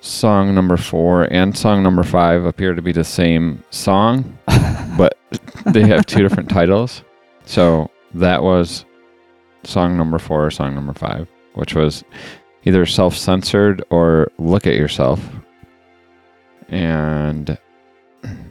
song 0.00 0.56
number 0.56 0.76
four 0.76 1.32
and 1.32 1.56
song 1.56 1.84
number 1.84 2.02
five 2.02 2.44
appear 2.44 2.74
to 2.74 2.82
be 2.82 2.90
the 2.90 3.04
same 3.04 3.62
song, 3.70 4.36
but 4.98 5.16
they 5.66 5.86
have 5.86 6.04
two 6.06 6.20
different 6.20 6.50
titles. 6.50 7.04
So 7.44 7.92
that 8.14 8.42
was 8.42 8.84
song 9.62 9.96
number 9.96 10.18
four 10.18 10.46
or 10.46 10.50
song 10.50 10.74
number 10.74 10.94
five, 10.94 11.28
which 11.54 11.76
was 11.76 12.02
either 12.64 12.86
self 12.86 13.16
censored 13.16 13.84
or 13.90 14.32
Look 14.38 14.66
at 14.66 14.74
Yourself. 14.74 15.20
And 16.68 17.56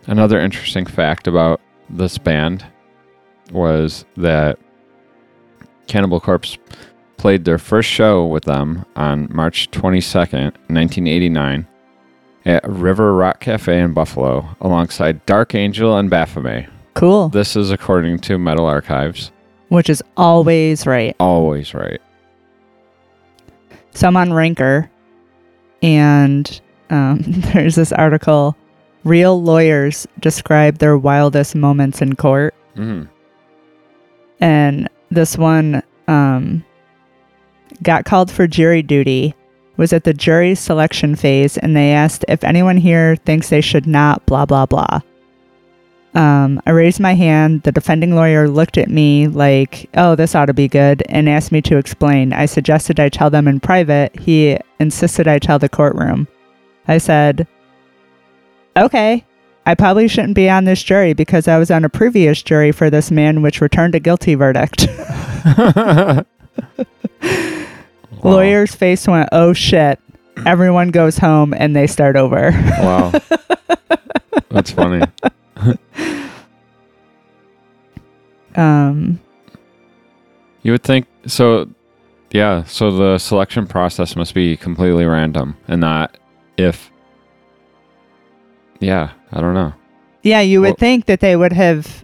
another 0.08 0.40
interesting 0.40 0.86
fact 0.86 1.28
about 1.28 1.62
this 1.90 2.18
band 2.18 2.66
was 3.52 4.06
that 4.18 4.58
Cannibal 5.88 6.20
Corpse 6.20 6.58
played 7.18 7.46
their 7.46 7.58
first 7.58 7.90
show 7.90 8.26
with 8.26 8.44
them 8.44 8.86
on 8.96 9.28
March 9.32 9.72
22nd, 9.72 10.54
1989, 10.68 11.68
at 12.46 12.68
River 12.68 13.14
Rock 13.16 13.40
Cafe 13.40 13.80
in 13.80 13.94
Buffalo, 13.94 14.56
alongside 14.62 15.26
Dark 15.26 15.56
Angel 15.56 15.98
and 15.98 16.10
Baphomet. 16.10 16.70
Cool. 16.94 17.30
This 17.30 17.56
is 17.56 17.72
according 17.72 18.20
to 18.20 18.38
Metal 18.38 18.66
Archives. 18.66 19.32
Which 19.70 19.90
is 19.90 20.04
always 20.16 20.86
right. 20.86 21.16
Always 21.20 21.74
right. 21.74 22.02
So 23.92 24.08
I'm 24.08 24.18
on 24.18 24.34
Ranker, 24.34 24.90
and 25.82 26.62
um, 26.90 27.20
there's 27.26 27.76
this 27.76 27.92
article. 27.92 28.56
Real 29.06 29.42
lawyers 29.42 30.06
describe 30.20 30.80
their 30.80 30.98
wildest 30.98 31.56
moments 31.56 32.02
in 32.02 32.16
court. 32.16 32.54
Mm. 32.76 33.08
and 34.42 34.90
this 35.10 35.38
one 35.38 35.82
um, 36.10 36.66
got 37.82 38.04
called 38.04 38.30
for 38.30 38.48
jury 38.48 38.82
duty 38.82 39.34
was 39.78 39.94
at 39.94 40.04
the 40.04 40.14
jury 40.14 40.56
selection 40.56 41.16
phase 41.16 41.58
and 41.58 41.76
they 41.76 41.92
asked 41.92 42.26
if 42.28 42.44
anyone 42.44 42.76
here 42.76 43.16
thinks 43.16 43.50
they 43.50 43.62
should 43.62 43.88
not 43.88 44.26
blah 44.26 44.46
blah 44.46 44.66
blah. 44.66 45.02
Um, 46.16 46.62
i 46.66 46.72
raised 46.72 47.02
my 47.02 47.14
hand. 47.14 47.64
The 47.64 47.74
defending 47.74 48.16
lawyer 48.16 48.48
looked 48.48 48.78
at 48.78 48.90
me 48.90 49.28
like 49.28 49.90
oh 49.96 50.16
this 50.16 50.36
ought 50.36 50.46
to 50.46 50.54
be 50.54 50.68
good 50.68 51.04
and 51.10 51.30
asked 51.30 51.52
me 51.52 51.62
to 51.64 51.78
explain. 51.78 52.34
I 52.34 52.46
suggested 52.46 53.00
i 53.00 53.10
tell 53.10 53.30
them 53.30 53.48
in 53.48 53.60
private. 53.60 54.18
He 54.20 54.58
insisted 54.80 55.28
i 55.28 55.40
tell 55.40 55.60
the 55.60 55.70
courtroom. 55.70 56.28
I 56.88 56.98
said 56.98 57.48
okay 58.78 59.24
I 59.68 59.74
probably 59.74 60.08
shouldn't 60.08 60.36
be 60.36 60.48
on 60.50 60.66
this 60.66 60.84
jury 60.84 61.14
because 61.14 61.48
I 61.48 61.58
was 61.58 61.72
on 61.72 61.84
a 61.84 61.90
previous 61.90 62.44
jury 62.44 62.72
for 62.72 62.92
this 62.92 63.10
man, 63.10 63.42
which 63.42 63.62
returned 63.62 63.96
a 63.96 64.00
guilty 64.00 64.36
verdict. 64.36 64.88
Lawyer's 68.24 68.76
face 68.76 69.08
went, 69.08 69.28
oh 69.32 69.54
shit. 69.54 70.00
Everyone 70.46 70.90
goes 70.92 71.18
home 71.18 71.54
and 71.56 71.76
they 71.76 71.88
start 71.88 72.16
over. 72.16 72.52
Wow. 72.52 73.12
That's 74.50 74.70
funny. 74.70 75.02
Um, 78.56 79.20
You 80.62 80.72
would 80.74 80.84
think 80.84 81.08
so. 81.26 81.68
Yeah. 82.32 82.64
So 82.66 82.92
the 82.92 83.18
selection 83.18 83.66
process 83.66 84.16
must 84.16 84.34
be 84.36 84.56
completely 84.58 85.06
random 85.06 85.58
and 85.68 85.82
that 85.82 86.18
if. 86.58 86.92
Yeah. 88.80 89.12
I 89.32 89.42
don't 89.42 89.54
know. 89.54 89.74
yeah, 90.24 90.42
you 90.42 90.62
would 90.62 90.68
Well- 90.70 90.76
think 90.80 91.06
that 91.06 91.20
they 91.20 91.36
would 91.36 91.54
have 91.54 92.04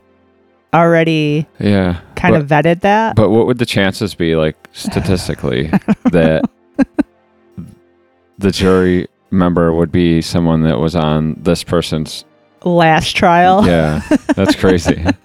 already 0.73 1.47
Yeah. 1.59 1.97
kind 2.15 2.33
but, 2.35 2.41
of 2.41 2.47
vetted 2.47 2.81
that. 2.81 3.15
But 3.15 3.29
what 3.29 3.47
would 3.47 3.57
the 3.57 3.65
chances 3.65 4.13
be, 4.15 4.35
like 4.35 4.55
statistically, 4.73 5.71
that 6.11 6.43
the 8.37 8.51
jury 8.51 9.07
member 9.31 9.73
would 9.73 9.91
be 9.91 10.21
someone 10.21 10.61
that 10.63 10.79
was 10.79 10.95
on 10.95 11.35
this 11.41 11.63
person's? 11.63 12.25
Last 12.63 13.15
trial. 13.15 13.65
Yeah. 13.65 14.01
That's 14.35 14.55
crazy. 14.55 15.03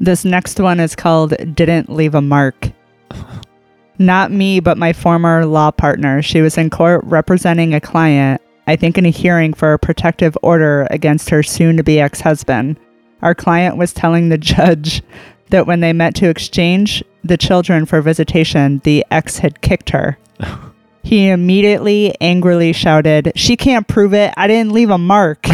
This 0.00 0.24
next 0.24 0.60
one 0.60 0.78
is 0.78 0.94
called 0.94 1.34
Didn't 1.56 1.90
Leave 1.92 2.14
a 2.14 2.20
Mark. 2.22 2.70
Not 3.98 4.30
me, 4.30 4.60
but 4.60 4.78
my 4.78 4.92
former 4.92 5.44
law 5.44 5.72
partner. 5.72 6.22
She 6.22 6.40
was 6.40 6.56
in 6.56 6.70
court 6.70 7.00
representing 7.04 7.74
a 7.74 7.80
client, 7.80 8.40
I 8.68 8.76
think 8.76 8.98
in 8.98 9.06
a 9.06 9.10
hearing 9.10 9.54
for 9.54 9.72
a 9.72 9.78
protective 9.78 10.36
order 10.42 10.86
against 10.90 11.30
her 11.30 11.42
soon 11.42 11.78
to 11.78 11.82
be 11.82 11.98
ex 12.00 12.20
husband. 12.20 12.78
Our 13.22 13.34
client 13.34 13.78
was 13.78 13.94
telling 13.94 14.28
the 14.28 14.36
judge 14.36 15.02
that 15.48 15.66
when 15.66 15.80
they 15.80 15.94
met 15.94 16.14
to 16.16 16.28
exchange 16.28 17.02
the 17.24 17.38
children 17.38 17.86
for 17.86 18.02
visitation, 18.02 18.82
the 18.84 19.06
ex 19.10 19.38
had 19.38 19.62
kicked 19.62 19.90
her. 19.90 20.18
He 21.04 21.28
immediately 21.30 22.14
angrily 22.20 22.74
shouted, 22.74 23.32
She 23.34 23.56
can't 23.56 23.88
prove 23.88 24.12
it. 24.12 24.34
I 24.36 24.46
didn't 24.46 24.72
leave 24.72 24.90
a 24.90 24.98
mark. 24.98 25.46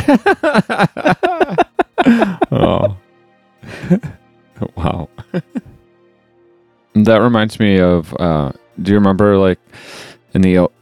oh. 2.51 2.97
wow. 4.75 5.09
that 6.95 7.19
reminds 7.19 7.61
me 7.61 7.79
of 7.79 8.13
uh 8.19 8.51
do 8.83 8.91
you 8.91 8.99
remember 8.99 9.39
like 9.39 9.61
in 10.33 10.41
the 10.41 10.59
o- 10.59 10.73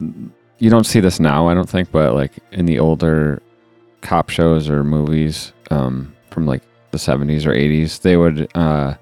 you 0.63 0.69
don't 0.69 0.85
see 0.85 1.01
this 1.01 1.19
now, 1.19 1.49
I 1.49 1.53
don't 1.53 1.69
think, 1.69 1.91
but 1.91 2.13
like 2.13 2.31
in 2.53 2.65
the 2.65 2.79
older 2.79 3.41
cop 3.99 4.29
shows 4.29 4.69
or 4.69 4.83
movies 4.83 5.51
um 5.71 6.13
from 6.29 6.45
like 6.45 6.61
the 6.91 6.97
70s 6.97 7.45
or 7.45 7.51
80s, 7.51 8.01
they 8.01 8.15
would 8.15 8.49
uh 8.55 8.93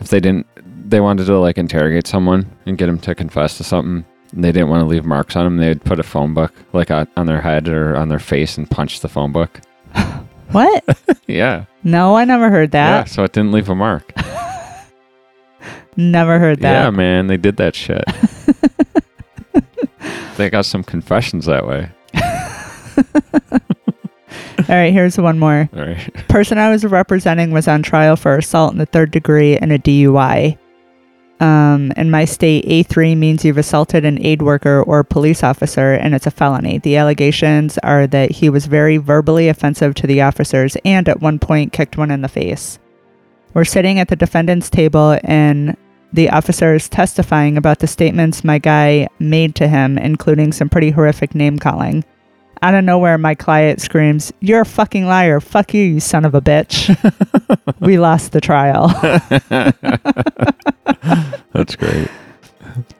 if 0.00 0.08
they 0.08 0.18
didn't 0.18 0.46
they 0.88 1.00
wanted 1.00 1.26
to 1.26 1.38
like 1.38 1.58
interrogate 1.58 2.06
someone 2.06 2.50
and 2.64 2.78
get 2.78 2.86
them 2.86 2.98
to 3.00 3.14
confess 3.14 3.58
to 3.58 3.64
something 3.64 4.02
and 4.32 4.42
they 4.42 4.50
didn't 4.50 4.70
want 4.70 4.80
to 4.80 4.86
leave 4.86 5.04
marks 5.04 5.36
on 5.36 5.44
them, 5.44 5.58
they'd 5.58 5.84
put 5.84 6.00
a 6.00 6.02
phone 6.02 6.32
book 6.32 6.54
like 6.72 6.90
on 6.90 7.26
their 7.26 7.42
head 7.42 7.68
or 7.68 7.96
on 7.96 8.08
their 8.08 8.18
face 8.18 8.56
and 8.56 8.70
punch 8.70 9.00
the 9.00 9.08
phone 9.08 9.30
book. 9.30 9.60
what? 10.52 10.82
Yeah. 11.26 11.66
No, 11.82 12.16
I 12.16 12.24
never 12.24 12.48
heard 12.48 12.70
that. 12.70 12.90
Yeah, 12.90 13.04
so 13.04 13.24
it 13.24 13.34
didn't 13.34 13.52
leave 13.52 13.68
a 13.68 13.74
mark. 13.74 14.10
Never 15.96 16.40
heard 16.40 16.60
that. 16.60 16.84
Yeah, 16.84 16.90
man, 16.90 17.28
they 17.28 17.36
did 17.36 17.56
that 17.58 17.76
shit. 17.76 18.02
they 20.36 20.50
got 20.50 20.66
some 20.66 20.82
confessions 20.82 21.46
that 21.46 21.66
way. 21.66 21.90
All 24.68 24.76
right, 24.76 24.92
here's 24.92 25.18
one 25.18 25.38
more. 25.38 25.68
All 25.74 25.86
right. 25.86 26.14
Person 26.28 26.58
I 26.58 26.70
was 26.70 26.84
representing 26.84 27.50
was 27.50 27.68
on 27.68 27.82
trial 27.82 28.16
for 28.16 28.36
assault 28.36 28.72
in 28.72 28.78
the 28.78 28.86
third 28.86 29.10
degree 29.10 29.56
and 29.56 29.72
a 29.72 29.78
DUI. 29.78 30.58
Um, 31.40 31.92
in 31.96 32.10
my 32.10 32.24
state, 32.24 32.64
A3 32.64 33.16
means 33.16 33.44
you've 33.44 33.58
assaulted 33.58 34.04
an 34.04 34.24
aid 34.24 34.40
worker 34.40 34.82
or 34.82 35.02
police 35.04 35.42
officer, 35.42 35.92
and 35.92 36.14
it's 36.14 36.26
a 36.26 36.30
felony. 36.30 36.78
The 36.78 36.96
allegations 36.96 37.76
are 37.78 38.06
that 38.06 38.30
he 38.30 38.48
was 38.48 38.66
very 38.66 38.96
verbally 38.96 39.48
offensive 39.48 39.94
to 39.96 40.06
the 40.06 40.22
officers 40.22 40.76
and 40.84 41.08
at 41.08 41.20
one 41.20 41.38
point 41.38 41.72
kicked 41.72 41.98
one 41.98 42.10
in 42.10 42.22
the 42.22 42.28
face. 42.28 42.78
We're 43.52 43.64
sitting 43.64 43.98
at 43.98 44.08
the 44.08 44.16
defendant's 44.16 44.70
table, 44.70 45.18
and 45.24 45.76
the 46.14 46.30
officer 46.30 46.74
is 46.74 46.88
testifying 46.88 47.56
about 47.56 47.80
the 47.80 47.86
statements 47.86 48.44
my 48.44 48.58
guy 48.58 49.08
made 49.18 49.54
to 49.56 49.68
him, 49.68 49.98
including 49.98 50.52
some 50.52 50.68
pretty 50.68 50.90
horrific 50.90 51.34
name 51.34 51.58
calling. 51.58 52.04
Out 52.62 52.74
of 52.74 52.84
nowhere, 52.84 53.18
my 53.18 53.34
client 53.34 53.80
screams, 53.80 54.32
You're 54.40 54.62
a 54.62 54.64
fucking 54.64 55.06
liar. 55.06 55.40
Fuck 55.40 55.74
you, 55.74 55.82
you 55.82 56.00
son 56.00 56.24
of 56.24 56.34
a 56.34 56.40
bitch. 56.40 56.88
we 57.80 57.98
lost 57.98 58.32
the 58.32 58.40
trial. 58.40 58.88
That's 61.52 61.76
great. 61.76 62.08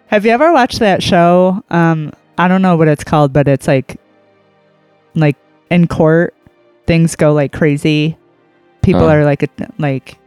Have 0.09 0.27
you 0.27 0.33
ever 0.33 0.53
watched 0.53 0.81
that 0.81 1.03
show? 1.03 1.63
Um, 1.71 2.13
I 2.37 2.49
don't 2.49 2.63
know 2.63 2.77
what 2.77 2.89
it's 2.89 3.05
called, 3.05 3.33
but 3.33 3.49
it's 3.49 3.67
like, 3.67 3.99
like 5.15 5.37
in 5.71 5.87
court, 5.87 6.35
things 6.87 7.17
go 7.17 7.33
like 7.33 7.53
crazy. 7.53 8.19
People 8.83 9.05
Oh. 9.05 9.09
are 9.09 9.25
like, 9.25 9.49
like, 9.79 10.19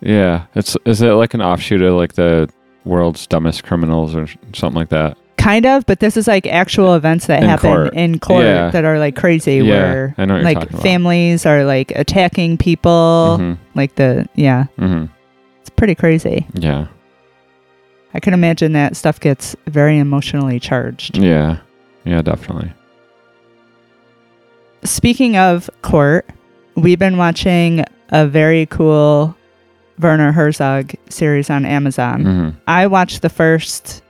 Yeah. 0.00 0.46
It's 0.54 0.76
is 0.84 1.02
it 1.02 1.10
like 1.10 1.34
an 1.34 1.42
offshoot 1.42 1.82
of 1.82 1.94
like 1.94 2.14
the 2.14 2.48
world's 2.84 3.26
dumbest 3.26 3.64
criminals 3.64 4.14
or 4.14 4.26
something 4.54 4.78
like 4.78 4.88
that? 4.90 5.16
kind 5.36 5.64
of, 5.64 5.86
but 5.86 6.00
this 6.00 6.18
is 6.18 6.28
like 6.28 6.46
actual 6.46 6.94
events 6.94 7.26
that 7.28 7.42
In 7.42 7.48
happen 7.48 7.70
court. 7.70 7.94
in 7.94 8.18
court 8.18 8.44
Yeah. 8.44 8.70
that 8.72 8.84
are 8.84 8.98
like 8.98 9.16
crazy, 9.16 9.54
Yeah, 9.54 9.62
where 9.70 10.14
I 10.18 10.26
know 10.26 10.34
what 10.34 10.42
you're 10.42 10.52
like 10.52 10.70
families 10.82 11.46
are 11.46 11.64
like 11.64 11.92
attacking 11.96 12.58
people. 12.58 13.38
hmm 13.38 13.54
Like 13.74 13.94
the, 13.94 14.28
yeah, 14.34 14.64
hmm 14.78 15.06
it's 15.62 15.70
pretty 15.70 15.94
crazy. 15.94 16.46
Yeah. 16.52 16.88
I 18.12 18.20
can 18.20 18.34
imagine 18.34 18.72
that 18.74 18.96
stuff 18.96 19.18
gets 19.18 19.56
very 19.66 19.98
emotionally 19.98 20.60
charged. 20.60 21.16
Yeah. 21.16 21.56
Yeah, 22.04 22.20
definitely. 22.20 22.72
Speaking 24.84 25.36
of 25.38 25.68
court, 25.82 26.28
we've 26.74 26.98
been 26.98 27.16
watching 27.16 27.84
a 28.10 28.26
very 28.26 28.66
cool 28.66 29.36
Werner 30.00 30.32
Herzog 30.32 30.92
series 31.08 31.50
on 31.50 31.64
Amazon. 31.64 32.22
hmm 32.24 32.48
I 32.66 32.86
watched 32.86 33.22
the 33.22 33.28
first 33.28 34.02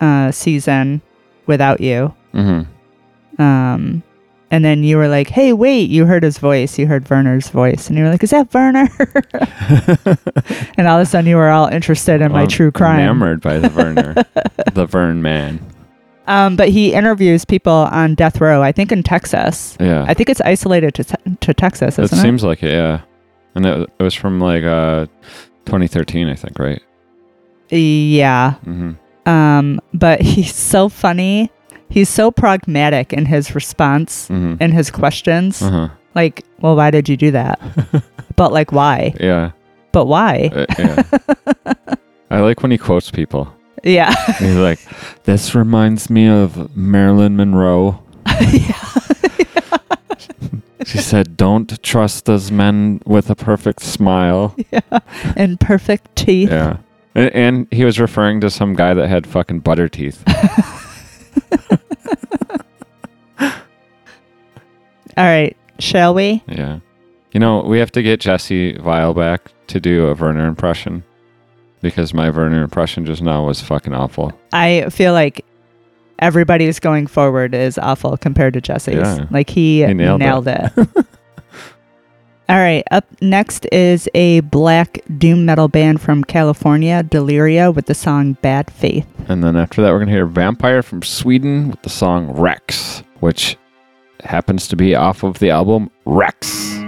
uh, 0.00 0.30
season 0.30 1.00
without 1.46 1.80
you. 1.80 2.14
hmm 2.32 2.62
Um, 3.38 4.02
and 4.52 4.64
then 4.64 4.82
you 4.82 4.96
were 4.96 5.06
like, 5.08 5.28
"Hey, 5.28 5.52
wait!" 5.52 5.88
You 5.90 6.06
heard 6.06 6.22
his 6.24 6.38
voice. 6.38 6.76
You 6.78 6.86
heard 6.88 7.08
Werner's 7.08 7.48
voice, 7.50 7.88
and 7.88 7.96
you 7.96 8.04
were 8.04 8.10
like, 8.10 8.22
"Is 8.24 8.30
that 8.30 8.52
Werner?" 8.52 8.88
and 10.76 10.88
all 10.88 10.98
of 10.98 11.02
a 11.02 11.06
sudden, 11.06 11.28
you 11.28 11.36
were 11.36 11.48
all 11.50 11.68
interested 11.68 12.20
in 12.20 12.32
my 12.32 12.46
true 12.46 12.70
crime. 12.72 13.00
Enamored 13.00 13.40
by 13.40 13.58
the 13.58 13.68
Werner, 13.70 14.14
the 14.74 14.86
Vern 14.86 15.22
man. 15.22 15.60
Um, 16.26 16.56
but 16.56 16.68
he 16.68 16.92
interviews 16.92 17.44
people 17.44 17.72
on 17.72 18.14
death 18.14 18.40
row. 18.40 18.62
I 18.62 18.72
think 18.72 18.92
in 18.92 19.02
Texas. 19.02 19.76
Yeah. 19.80 20.04
I 20.06 20.14
think 20.14 20.28
it's 20.28 20.40
isolated 20.40 20.94
to 20.94 21.04
te- 21.04 21.36
to 21.40 21.54
Texas, 21.54 21.98
it 21.98 22.02
isn't 22.04 22.18
it? 22.18 22.22
seems 22.22 22.42
like 22.44 22.62
it, 22.62 22.70
yeah. 22.72 23.00
And 23.54 23.66
it, 23.66 23.90
it 23.98 24.02
was 24.02 24.14
from 24.14 24.40
like 24.40 24.64
uh 24.64 25.06
2013, 25.66 26.28
I 26.28 26.34
think, 26.34 26.58
right? 26.58 26.82
Yeah. 27.70 28.54
hmm 28.64 28.92
Um, 29.26 29.80
but 29.94 30.20
he's 30.32 30.54
so 30.54 30.88
funny. 30.88 31.50
He's 31.88 32.08
so 32.08 32.30
pragmatic 32.30 33.12
in 33.12 33.26
his 33.26 33.54
response 33.54 34.28
hmm 34.28 34.54
and 34.60 34.72
his 34.72 34.90
questions. 34.90 35.62
Uh-huh. 35.62 35.88
Like, 36.14 36.44
well, 36.60 36.74
why 36.76 36.90
did 36.90 37.08
you 37.08 37.16
do 37.16 37.30
that? 37.32 37.60
but 38.36 38.52
like, 38.52 38.72
why? 38.72 39.14
Yeah. 39.20 39.52
But 39.92 40.06
why? 40.06 40.50
Uh, 40.54 40.66
yeah. 40.78 41.02
I 42.30 42.40
like 42.40 42.62
when 42.62 42.70
he 42.70 42.78
quotes 42.78 43.10
people. 43.10 43.52
Yeah. 43.82 44.14
He's 44.38 44.56
like, 44.56 44.78
"This 45.24 45.54
reminds 45.54 46.10
me 46.10 46.28
of 46.28 46.76
Marilyn 46.76 47.34
Monroe." 47.36 48.02
She 50.90 50.98
said, 50.98 51.36
"Don't 51.36 51.82
trust 51.82 52.26
those 52.26 52.50
men 52.50 53.00
with 53.06 53.30
a 53.30 53.34
perfect 53.34 53.82
smile." 53.82 54.54
Yeah, 54.70 54.80
and 55.36 55.58
perfect 55.58 56.14
teeth. 56.16 56.50
Yeah. 56.50 56.78
And, 57.14 57.34
and 57.34 57.66
he 57.72 57.84
was 57.84 57.98
referring 57.98 58.40
to 58.42 58.50
some 58.50 58.74
guy 58.74 58.94
that 58.94 59.08
had 59.08 59.26
fucking 59.26 59.60
butter 59.60 59.88
teeth. 59.88 60.22
All 65.16 65.26
right. 65.26 65.56
Shall 65.80 66.14
we? 66.14 66.42
Yeah. 66.46 66.80
You 67.32 67.40
know, 67.40 67.62
we 67.62 67.78
have 67.78 67.90
to 67.92 68.02
get 68.02 68.20
Jesse 68.20 68.76
Vile 68.78 69.14
back 69.14 69.50
to 69.68 69.80
do 69.80 70.06
a 70.06 70.14
Werner 70.14 70.46
impression 70.46 71.02
because 71.80 72.14
my 72.14 72.30
Werner 72.30 72.62
impression 72.62 73.06
just 73.06 73.22
now 73.22 73.44
was 73.44 73.60
fucking 73.60 73.92
awful. 73.92 74.32
I 74.52 74.88
feel 74.90 75.12
like 75.12 75.44
everybody's 76.20 76.78
going 76.78 77.06
forward 77.06 77.54
is 77.54 77.78
awful 77.78 78.16
compared 78.16 78.54
to 78.54 78.60
Jesse's. 78.60 78.94
Yeah. 78.94 79.26
Like 79.30 79.50
he, 79.50 79.84
He 79.84 79.94
nailed 79.94 80.20
nailed, 80.20 80.46
it. 80.48 80.70
it. 80.76 80.88
All 82.48 82.56
right, 82.56 82.82
up 82.90 83.04
next 83.22 83.64
is 83.70 84.08
a 84.12 84.40
black 84.40 84.98
doom 85.18 85.44
metal 85.44 85.68
band 85.68 86.00
from 86.00 86.24
California, 86.24 87.04
Deliria, 87.04 87.72
with 87.72 87.86
the 87.86 87.94
song 87.94 88.32
Bad 88.42 88.72
Faith. 88.72 89.06
And 89.28 89.44
then 89.44 89.54
after 89.56 89.80
that, 89.82 89.90
we're 89.90 89.98
going 89.98 90.08
to 90.08 90.14
hear 90.14 90.26
Vampire 90.26 90.82
from 90.82 91.02
Sweden 91.02 91.68
with 91.70 91.82
the 91.82 91.90
song 91.90 92.32
Rex, 92.32 93.04
which 93.20 93.56
happens 94.24 94.66
to 94.66 94.74
be 94.76 94.96
off 94.96 95.22
of 95.22 95.38
the 95.38 95.50
album 95.50 95.90
Rex. 96.06 96.79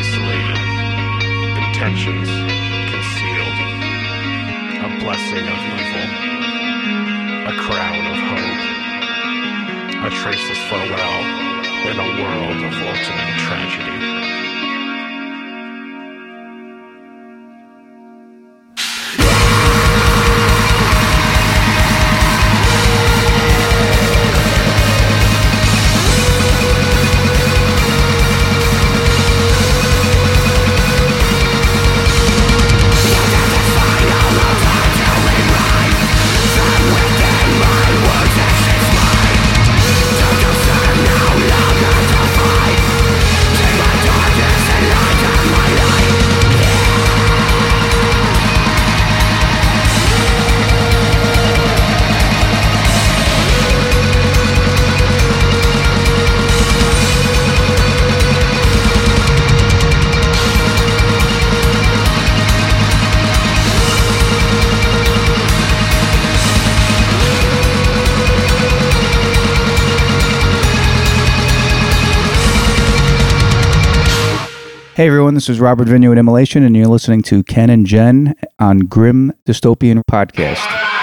isolated, 0.00 0.56
intentions 1.68 2.30
concealed, 2.88 3.58
a 4.80 4.88
blessing 5.04 5.44
of 5.44 5.60
evil, 5.76 6.08
a 7.44 7.54
crown 7.60 8.02
of 8.08 8.18
hope, 8.30 8.62
a 10.06 10.10
traceless 10.22 10.62
farewell 10.70 11.20
in 11.90 11.96
a 12.00 12.08
world 12.22 12.60
of 12.64 12.72
ultimate 12.88 13.36
tragedy. 13.44 14.29
This 75.40 75.48
is 75.48 75.58
Robert 75.58 75.88
Vigna 75.88 76.10
with 76.10 76.18
Immolation, 76.18 76.64
and 76.64 76.76
you're 76.76 76.86
listening 76.86 77.22
to 77.22 77.42
Ken 77.42 77.70
and 77.70 77.86
Jen 77.86 78.34
on 78.58 78.80
Grim 78.80 79.32
Dystopian 79.46 80.02
Podcast. 80.04 80.99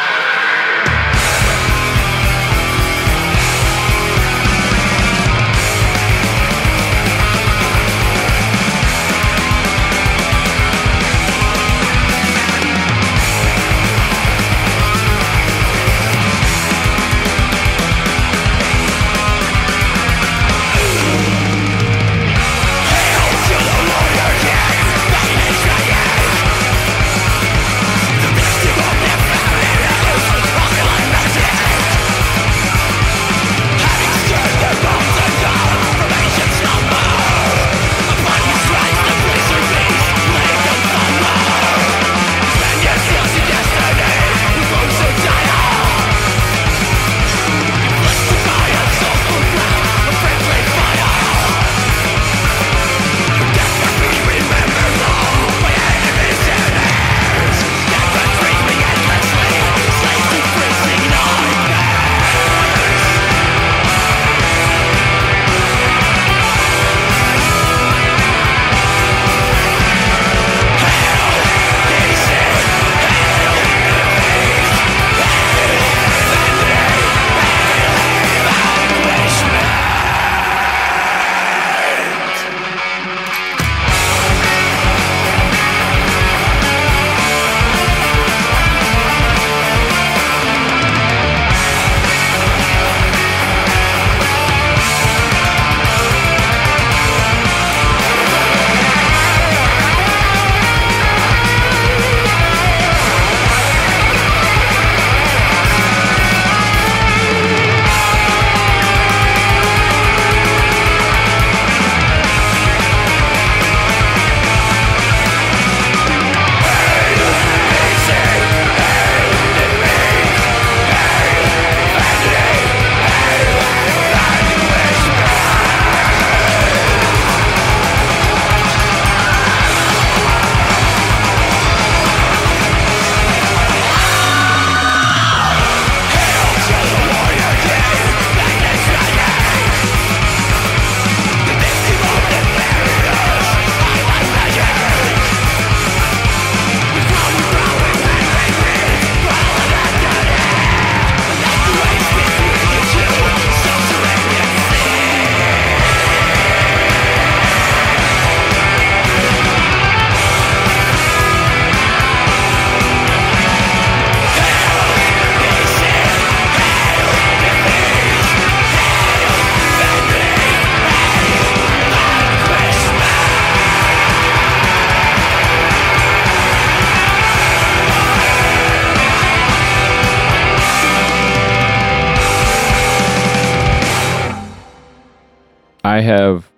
I 185.97 186.01
have 186.01 186.51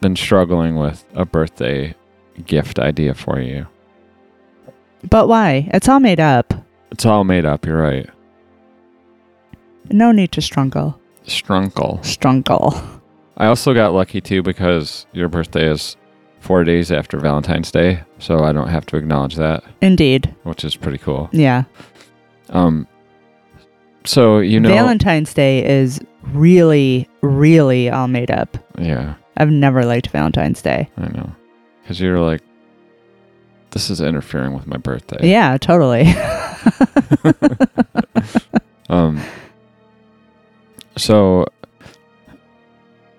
been 0.00 0.16
struggling 0.16 0.76
with 0.76 1.04
a 1.12 1.26
birthday 1.26 1.94
gift 2.46 2.78
idea 2.78 3.12
for 3.12 3.38
you. 3.38 3.66
But 5.10 5.28
why? 5.28 5.68
It's 5.74 5.90
all 5.90 6.00
made 6.00 6.20
up. 6.20 6.54
It's 6.90 7.04
all 7.04 7.24
made 7.24 7.44
up, 7.44 7.66
you're 7.66 7.76
right. 7.82 8.08
No 9.90 10.10
need 10.10 10.32
to 10.32 10.40
struggle. 10.40 10.98
Strunkle. 11.26 12.02
Struggle. 12.02 12.82
I 13.36 13.44
also 13.44 13.74
got 13.74 13.92
lucky 13.92 14.22
too 14.22 14.42
because 14.42 15.04
your 15.12 15.28
birthday 15.28 15.70
is 15.70 15.94
four 16.40 16.64
days 16.64 16.90
after 16.90 17.18
Valentine's 17.18 17.70
Day, 17.70 18.04
so 18.20 18.42
I 18.42 18.52
don't 18.52 18.68
have 18.68 18.86
to 18.86 18.96
acknowledge 18.96 19.36
that, 19.36 19.64
Indeed. 19.82 20.34
which 20.44 20.64
is 20.64 20.76
pretty 20.76 20.98
cool. 20.98 21.28
Yeah. 21.30 21.64
Um, 22.48 22.86
so 24.06 24.38
you 24.38 24.60
know, 24.60 24.70
Valentine's 24.70 25.34
Day 25.34 25.62
is 25.62 26.00
really, 26.32 27.08
really 27.22 27.90
all 27.90 28.08
made 28.08 28.30
up. 28.30 28.56
yeah, 28.78 29.14
I've 29.36 29.50
never 29.50 29.84
liked 29.84 30.08
Valentine's 30.08 30.62
Day. 30.62 30.88
I 30.96 31.08
know, 31.08 31.32
because 31.82 32.00
you're 32.00 32.20
like, 32.20 32.40
this 33.70 33.90
is 33.90 34.00
interfering 34.00 34.54
with 34.54 34.66
my 34.66 34.76
birthday. 34.76 35.28
Yeah, 35.30 35.56
totally. 35.58 36.04
Um, 38.90 39.20
So 40.96 41.46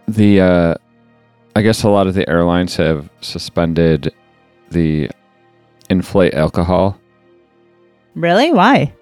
the 0.07 0.39
uh 0.41 0.75
I 1.55 1.61
guess 1.63 1.83
a 1.83 1.89
lot 1.89 2.05
of 2.07 2.13
the 2.13 2.27
airlines 2.29 2.75
have 2.75 3.09
suspended 3.21 4.13
the 4.69 5.09
inflate 5.89 6.33
alcohol 6.35 6.99
Really? 8.13 8.51
Why? 8.53 8.93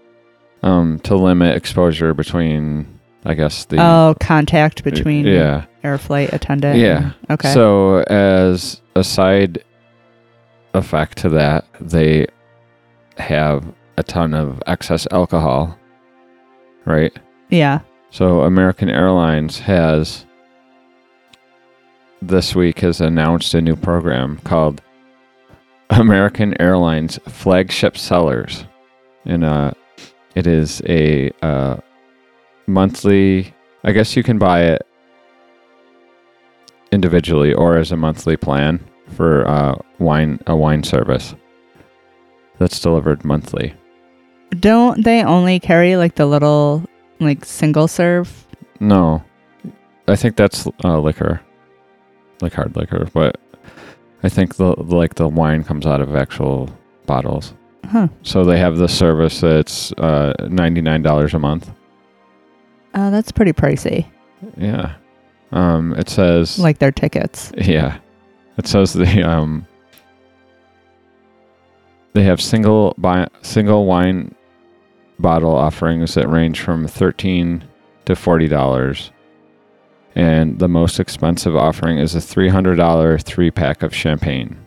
um 0.64 1.00
to 1.00 1.16
limit 1.16 1.56
exposure 1.58 2.14
between 2.14 2.93
I 3.26 3.34
guess 3.34 3.66
the 3.66 3.78
oh, 3.80 4.16
contact 4.20 4.84
between 4.84 5.26
yeah. 5.26 5.66
air 5.84 5.98
flight 5.98 6.34
attendant. 6.34 6.78
Yeah. 6.80 6.98
and- 6.98 7.32
okay. 7.32 7.54
So 7.54 8.00
as 8.04 8.82
a 8.96 9.04
side 9.04 9.64
effect 10.74 11.20
to 11.20 11.30
that, 11.30 11.66
they 11.80 12.28
have 13.18 13.64
a 13.98 14.04
ton 14.04 14.34
of 14.34 14.62
excess 14.68 15.08
alcohol. 15.12 15.78
Right? 16.86 17.18
yeah. 17.50 17.80
So 18.10 18.42
American 18.42 18.90
Airlines 18.90 19.60
has 19.60 20.26
this 22.22 22.54
week 22.54 22.80
has 22.80 23.02
announced 23.02 23.54
a 23.54 23.62
new 23.62 23.76
program 23.76 24.38
called 24.44 24.82
American 25.90 26.60
Airlines 26.62 27.20
Flagship 27.28 27.98
Cellars. 27.98 28.66
And 29.26 29.44
uh 29.44 29.72
it 30.36 30.46
is 30.46 30.82
a 30.88 31.32
uh 31.42 31.78
monthly 32.68 33.54
I 33.84 33.92
guess 33.92 34.16
you 34.16 34.24
can 34.24 34.38
buy 34.38 34.64
it 34.64 34.88
individually 36.92 37.54
or 37.54 37.78
as 37.78 37.92
a 37.92 37.98
monthly 37.98 38.38
plan 38.38 38.80
for 39.10 39.48
uh 39.48 39.76
wine 40.00 40.40
a 40.48 40.56
wine 40.56 40.84
service 40.84 41.36
that's 42.60 42.80
delivered 42.80 43.26
monthly. 43.26 43.74
Don't 44.60 45.04
they 45.04 45.24
only 45.24 45.60
carry 45.60 45.96
like 45.98 46.16
the 46.16 46.26
little 46.26 46.84
like 47.20 47.44
single 47.46 47.88
serve? 47.88 48.48
No, 48.80 49.24
I 50.08 50.16
think 50.16 50.36
that's 50.36 50.68
uh, 50.84 51.00
liquor, 51.00 51.42
like 52.42 52.54
hard 52.54 52.76
liquor. 52.76 53.08
But 53.14 53.40
I 54.24 54.30
think 54.30 54.56
the 54.56 54.76
like 54.84 55.16
the 55.16 55.28
wine 55.28 55.64
comes 55.64 55.86
out 55.86 56.02
of 56.02 56.16
actual 56.16 56.70
bottles. 57.06 57.54
Huh. 57.86 58.08
So 58.22 58.44
they 58.44 58.60
have 58.60 58.78
the 58.78 58.88
service 58.88 59.42
that's 59.42 59.92
uh, 59.94 60.34
ninety 60.50 60.82
nine 60.82 61.02
dollars 61.02 61.34
a 61.34 61.40
month. 61.40 61.72
Oh, 62.96 63.10
that's 63.12 63.32
pretty 63.32 63.54
pricey. 63.54 64.06
Yeah. 64.58 64.96
Um, 65.52 65.94
it 65.96 66.10
says 66.10 66.58
Like 66.60 66.80
their 66.80 66.92
tickets. 66.92 67.52
yeah, 67.58 68.00
it 68.58 68.68
says 68.68 68.94
the 68.94 69.24
um 69.24 69.68
they 72.14 72.24
have 72.24 72.42
single 72.42 72.94
buy 72.98 73.28
single 73.42 73.86
wine 73.86 74.34
bottle 75.20 75.56
offerings 75.56 76.14
that 76.16 76.28
range 76.28 76.60
from 76.60 76.88
thirteen 76.88 77.64
to 78.06 78.16
forty 78.16 78.48
dollars. 78.48 79.12
And 80.16 80.60
the 80.60 80.68
most 80.68 81.00
expensive 81.00 81.56
offering 81.56 81.98
is 81.98 82.14
a 82.16 82.22
three 82.22 82.50
hundred 82.50 82.76
dollar 82.76 83.18
three 83.18 83.50
pack 83.52 83.82
of 83.82 83.96
champagne. 83.96 84.58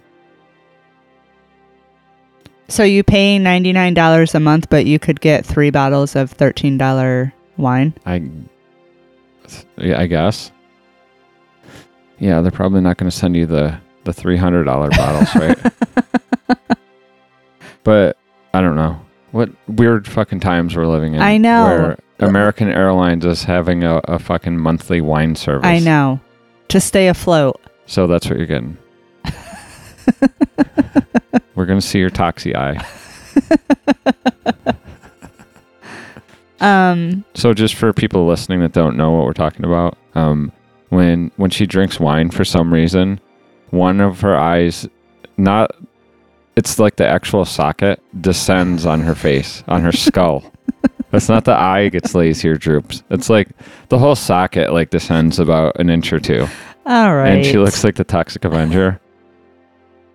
So 2.69 2.83
you 2.83 3.05
pay 3.05 3.39
ninety 3.39 3.73
nine 3.73 3.95
dollars 3.95 4.35
a 4.35 4.41
month, 4.41 4.69
but 4.71 4.87
you 4.87 4.99
could 4.99 5.21
get 5.21 5.47
three 5.47 5.71
bottles 5.71 6.17
of 6.17 6.31
thirteen 6.33 6.77
dollar 6.79 7.33
wine. 7.57 7.95
I 8.05 8.29
yeah, 9.79 10.01
I 10.01 10.07
guess. 10.07 10.51
Yeah, 12.19 12.41
they're 12.41 12.51
probably 12.51 12.81
not 12.81 12.97
going 12.97 13.11
to 13.11 13.17
send 13.17 13.37
you 13.37 13.47
the 13.47 13.79
the 14.05 14.13
three 14.13 14.37
hundred 14.37 14.65
dollar 14.65 14.91
bottles, 14.91 15.35
right? 15.37 15.59
but 17.85 18.17
I 18.55 18.61
don't 18.61 18.77
know 18.77 19.01
what 19.33 19.51
weird 19.69 20.09
fucking 20.09 20.41
times 20.41 20.77
we're 20.77 20.87
living 20.87 21.15
in. 21.15 21.21
I 21.21 21.37
know. 21.37 21.67
Where 21.67 21.99
American 22.19 22.71
Airlines 22.71 23.27
is 23.27 23.45
having 23.45 23.85
a, 23.85 23.97
a 24.05 24.19
fucking 24.19 24.59
monthly 24.59 25.01
wine 25.01 25.35
service. 25.35 25.67
I 25.67 25.79
know. 25.79 26.21
To 26.69 26.81
stay 26.81 27.09
afloat. 27.09 27.61
So 27.87 28.07
that's 28.07 28.29
what 28.29 28.39
you're 28.39 28.47
getting. 28.47 28.77
we're 31.55 31.67
gonna 31.67 31.81
see 31.81 31.99
your 31.99 32.11
toxie 32.11 32.57
eye. 32.57 32.85
Um. 36.67 37.25
So 37.35 37.55
just 37.55 37.75
for 37.75 37.93
people 37.93 38.27
listening 38.27 38.61
that 38.61 38.73
don't 38.73 38.97
know 38.97 39.11
what 39.13 39.25
we're 39.25 39.33
talking 39.33 39.65
about, 39.65 39.97
um, 40.15 40.53
when 40.89 41.31
when 41.37 41.51
she 41.51 41.67
drinks 41.67 42.01
wine 42.01 42.31
for 42.31 42.45
some 42.45 42.73
reason, 42.73 43.21
one 43.71 44.01
of 44.01 44.21
her 44.21 44.37
eyes, 44.37 44.89
not, 45.37 45.71
it's 46.57 46.79
like 46.79 46.97
the 46.97 47.07
actual 47.07 47.45
socket 47.45 48.01
descends 48.21 48.87
on 48.87 49.01
her 49.01 49.15
face, 49.15 49.63
on 49.69 49.83
her 49.83 49.93
skull. 49.93 50.45
It's 51.13 51.29
not 51.29 51.45
the 51.45 51.55
eye 51.55 51.89
gets 51.89 52.15
lazy 52.15 52.49
or 52.49 52.57
droops. 52.57 53.03
It's 53.11 53.31
like 53.31 53.49
the 53.89 53.99
whole 53.99 54.17
socket 54.17 54.73
like 54.73 54.91
descends 54.91 55.39
about 55.39 55.79
an 55.79 55.89
inch 55.89 56.13
or 56.13 56.19
two, 56.21 56.47
All 56.85 57.15
right. 57.15 57.29
and 57.29 57.47
she 57.47 57.57
looks 57.59 57.85
like 57.85 57.95
the 57.95 58.05
Toxic 58.05 58.45
Avenger. 58.45 59.01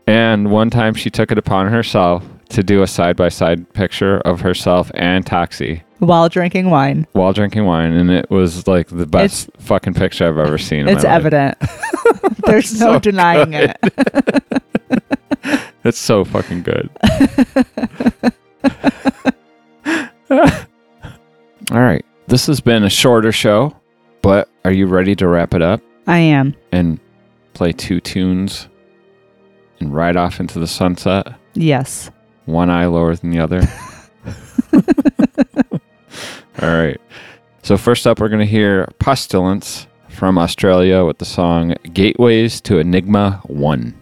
And 0.06 0.52
one 0.52 0.70
time 0.70 0.94
she 0.94 1.10
took 1.10 1.32
it 1.32 1.38
upon 1.38 1.70
herself 1.70 2.24
to 2.50 2.62
do 2.62 2.84
a 2.84 2.88
side 2.88 3.16
by 3.16 3.30
side 3.30 3.72
picture 3.74 4.18
of 4.20 4.42
herself 4.42 4.92
and 4.94 5.26
Toxie 5.26 5.82
while 6.02 6.28
drinking 6.30 6.70
wine. 6.72 7.06
while 7.12 7.32
drinking 7.32 7.64
wine, 7.66 7.94
and 7.94 8.10
it 8.10 8.30
was 8.32 8.68
like 8.68 8.88
the 8.88 9.06
best 9.06 9.50
fucking 9.60 9.94
picture 9.94 10.28
I've 10.28 10.38
ever 10.40 10.58
seen. 10.58 10.88
in 10.88 10.90
It's 10.90 11.04
evident. 11.04 11.58
There's 12.46 12.80
no 12.80 12.94
So 12.94 13.00
denying 13.00 13.54
it. 13.54 13.78
It's 15.84 15.98
so 15.98 16.24
fucking 16.24 16.62
good. 16.62 16.90
All 21.72 21.80
right, 21.80 22.06
this 22.28 22.46
has 22.48 22.62
been 22.62 22.84
a 22.84 22.90
shorter 22.90 23.32
show, 23.32 23.76
but 24.22 24.48
are 24.64 24.72
you 24.72 24.86
ready 24.86 25.16
to 25.16 25.28
wrap 25.28 25.54
it 25.56 25.62
up 25.64 25.82
I 26.06 26.20
am. 26.20 26.56
and 26.72 27.00
play 27.56 27.72
two 27.72 28.00
tunes 28.00 28.68
and 29.80 29.94
ride 29.94 30.16
off 30.18 30.40
into 30.40 30.60
the 30.60 30.68
sunset? 30.68 31.34
Yes. 31.56 32.12
One 32.46 32.70
eye 32.70 32.86
lower 32.86 33.16
than 33.16 33.32
the 33.32 33.40
other. 33.40 33.62
All 36.62 36.70
right. 36.70 37.00
So 37.64 37.78
first 37.78 38.06
up, 38.08 38.20
we're 38.20 38.30
going 38.30 38.40
to 38.40 38.46
hear 38.46 38.88
Pustilence 39.00 39.88
from 40.10 40.38
Australia 40.38 41.06
with 41.06 41.18
the 41.18 41.26
song 41.26 41.76
"Gateways 41.94 42.62
to 42.62 42.80
Enigma 42.80 43.42
One." 43.46 43.96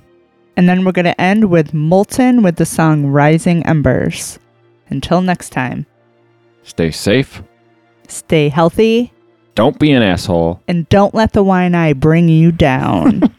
And 0.57 0.67
then 0.67 0.83
we're 0.83 0.91
going 0.91 1.05
to 1.05 1.19
end 1.21 1.49
with 1.49 1.73
Molten 1.73 2.41
with 2.43 2.57
the 2.57 2.65
song 2.65 3.05
Rising 3.07 3.65
Embers. 3.65 4.39
Until 4.89 5.21
next 5.21 5.51
time, 5.51 5.85
Stay 6.63 6.91
safe. 6.91 7.41
stay 8.07 8.49
healthy 8.49 9.13
Don't 9.55 9.77
be 9.79 9.91
an 9.91 10.01
asshole. 10.03 10.61
and 10.67 10.87
don't 10.89 11.13
let 11.15 11.33
the 11.33 11.43
wine 11.43 11.75
eye 11.75 11.93
bring 11.93 12.27
you 12.27 12.51
down. 12.51 13.21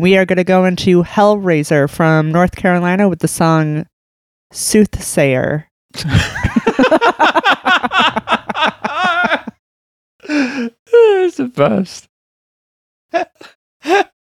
We 0.00 0.16
are 0.16 0.24
going 0.24 0.38
to 0.38 0.44
go 0.44 0.64
into 0.64 1.02
Hellrazor 1.02 1.90
from 1.90 2.32
North 2.32 2.56
Carolina 2.56 3.06
with 3.06 3.18
the 3.18 3.28
song 3.28 3.86
Soothsayer. 4.50 5.68
it's 5.94 6.06
the 11.36 11.52
best. 11.54 12.08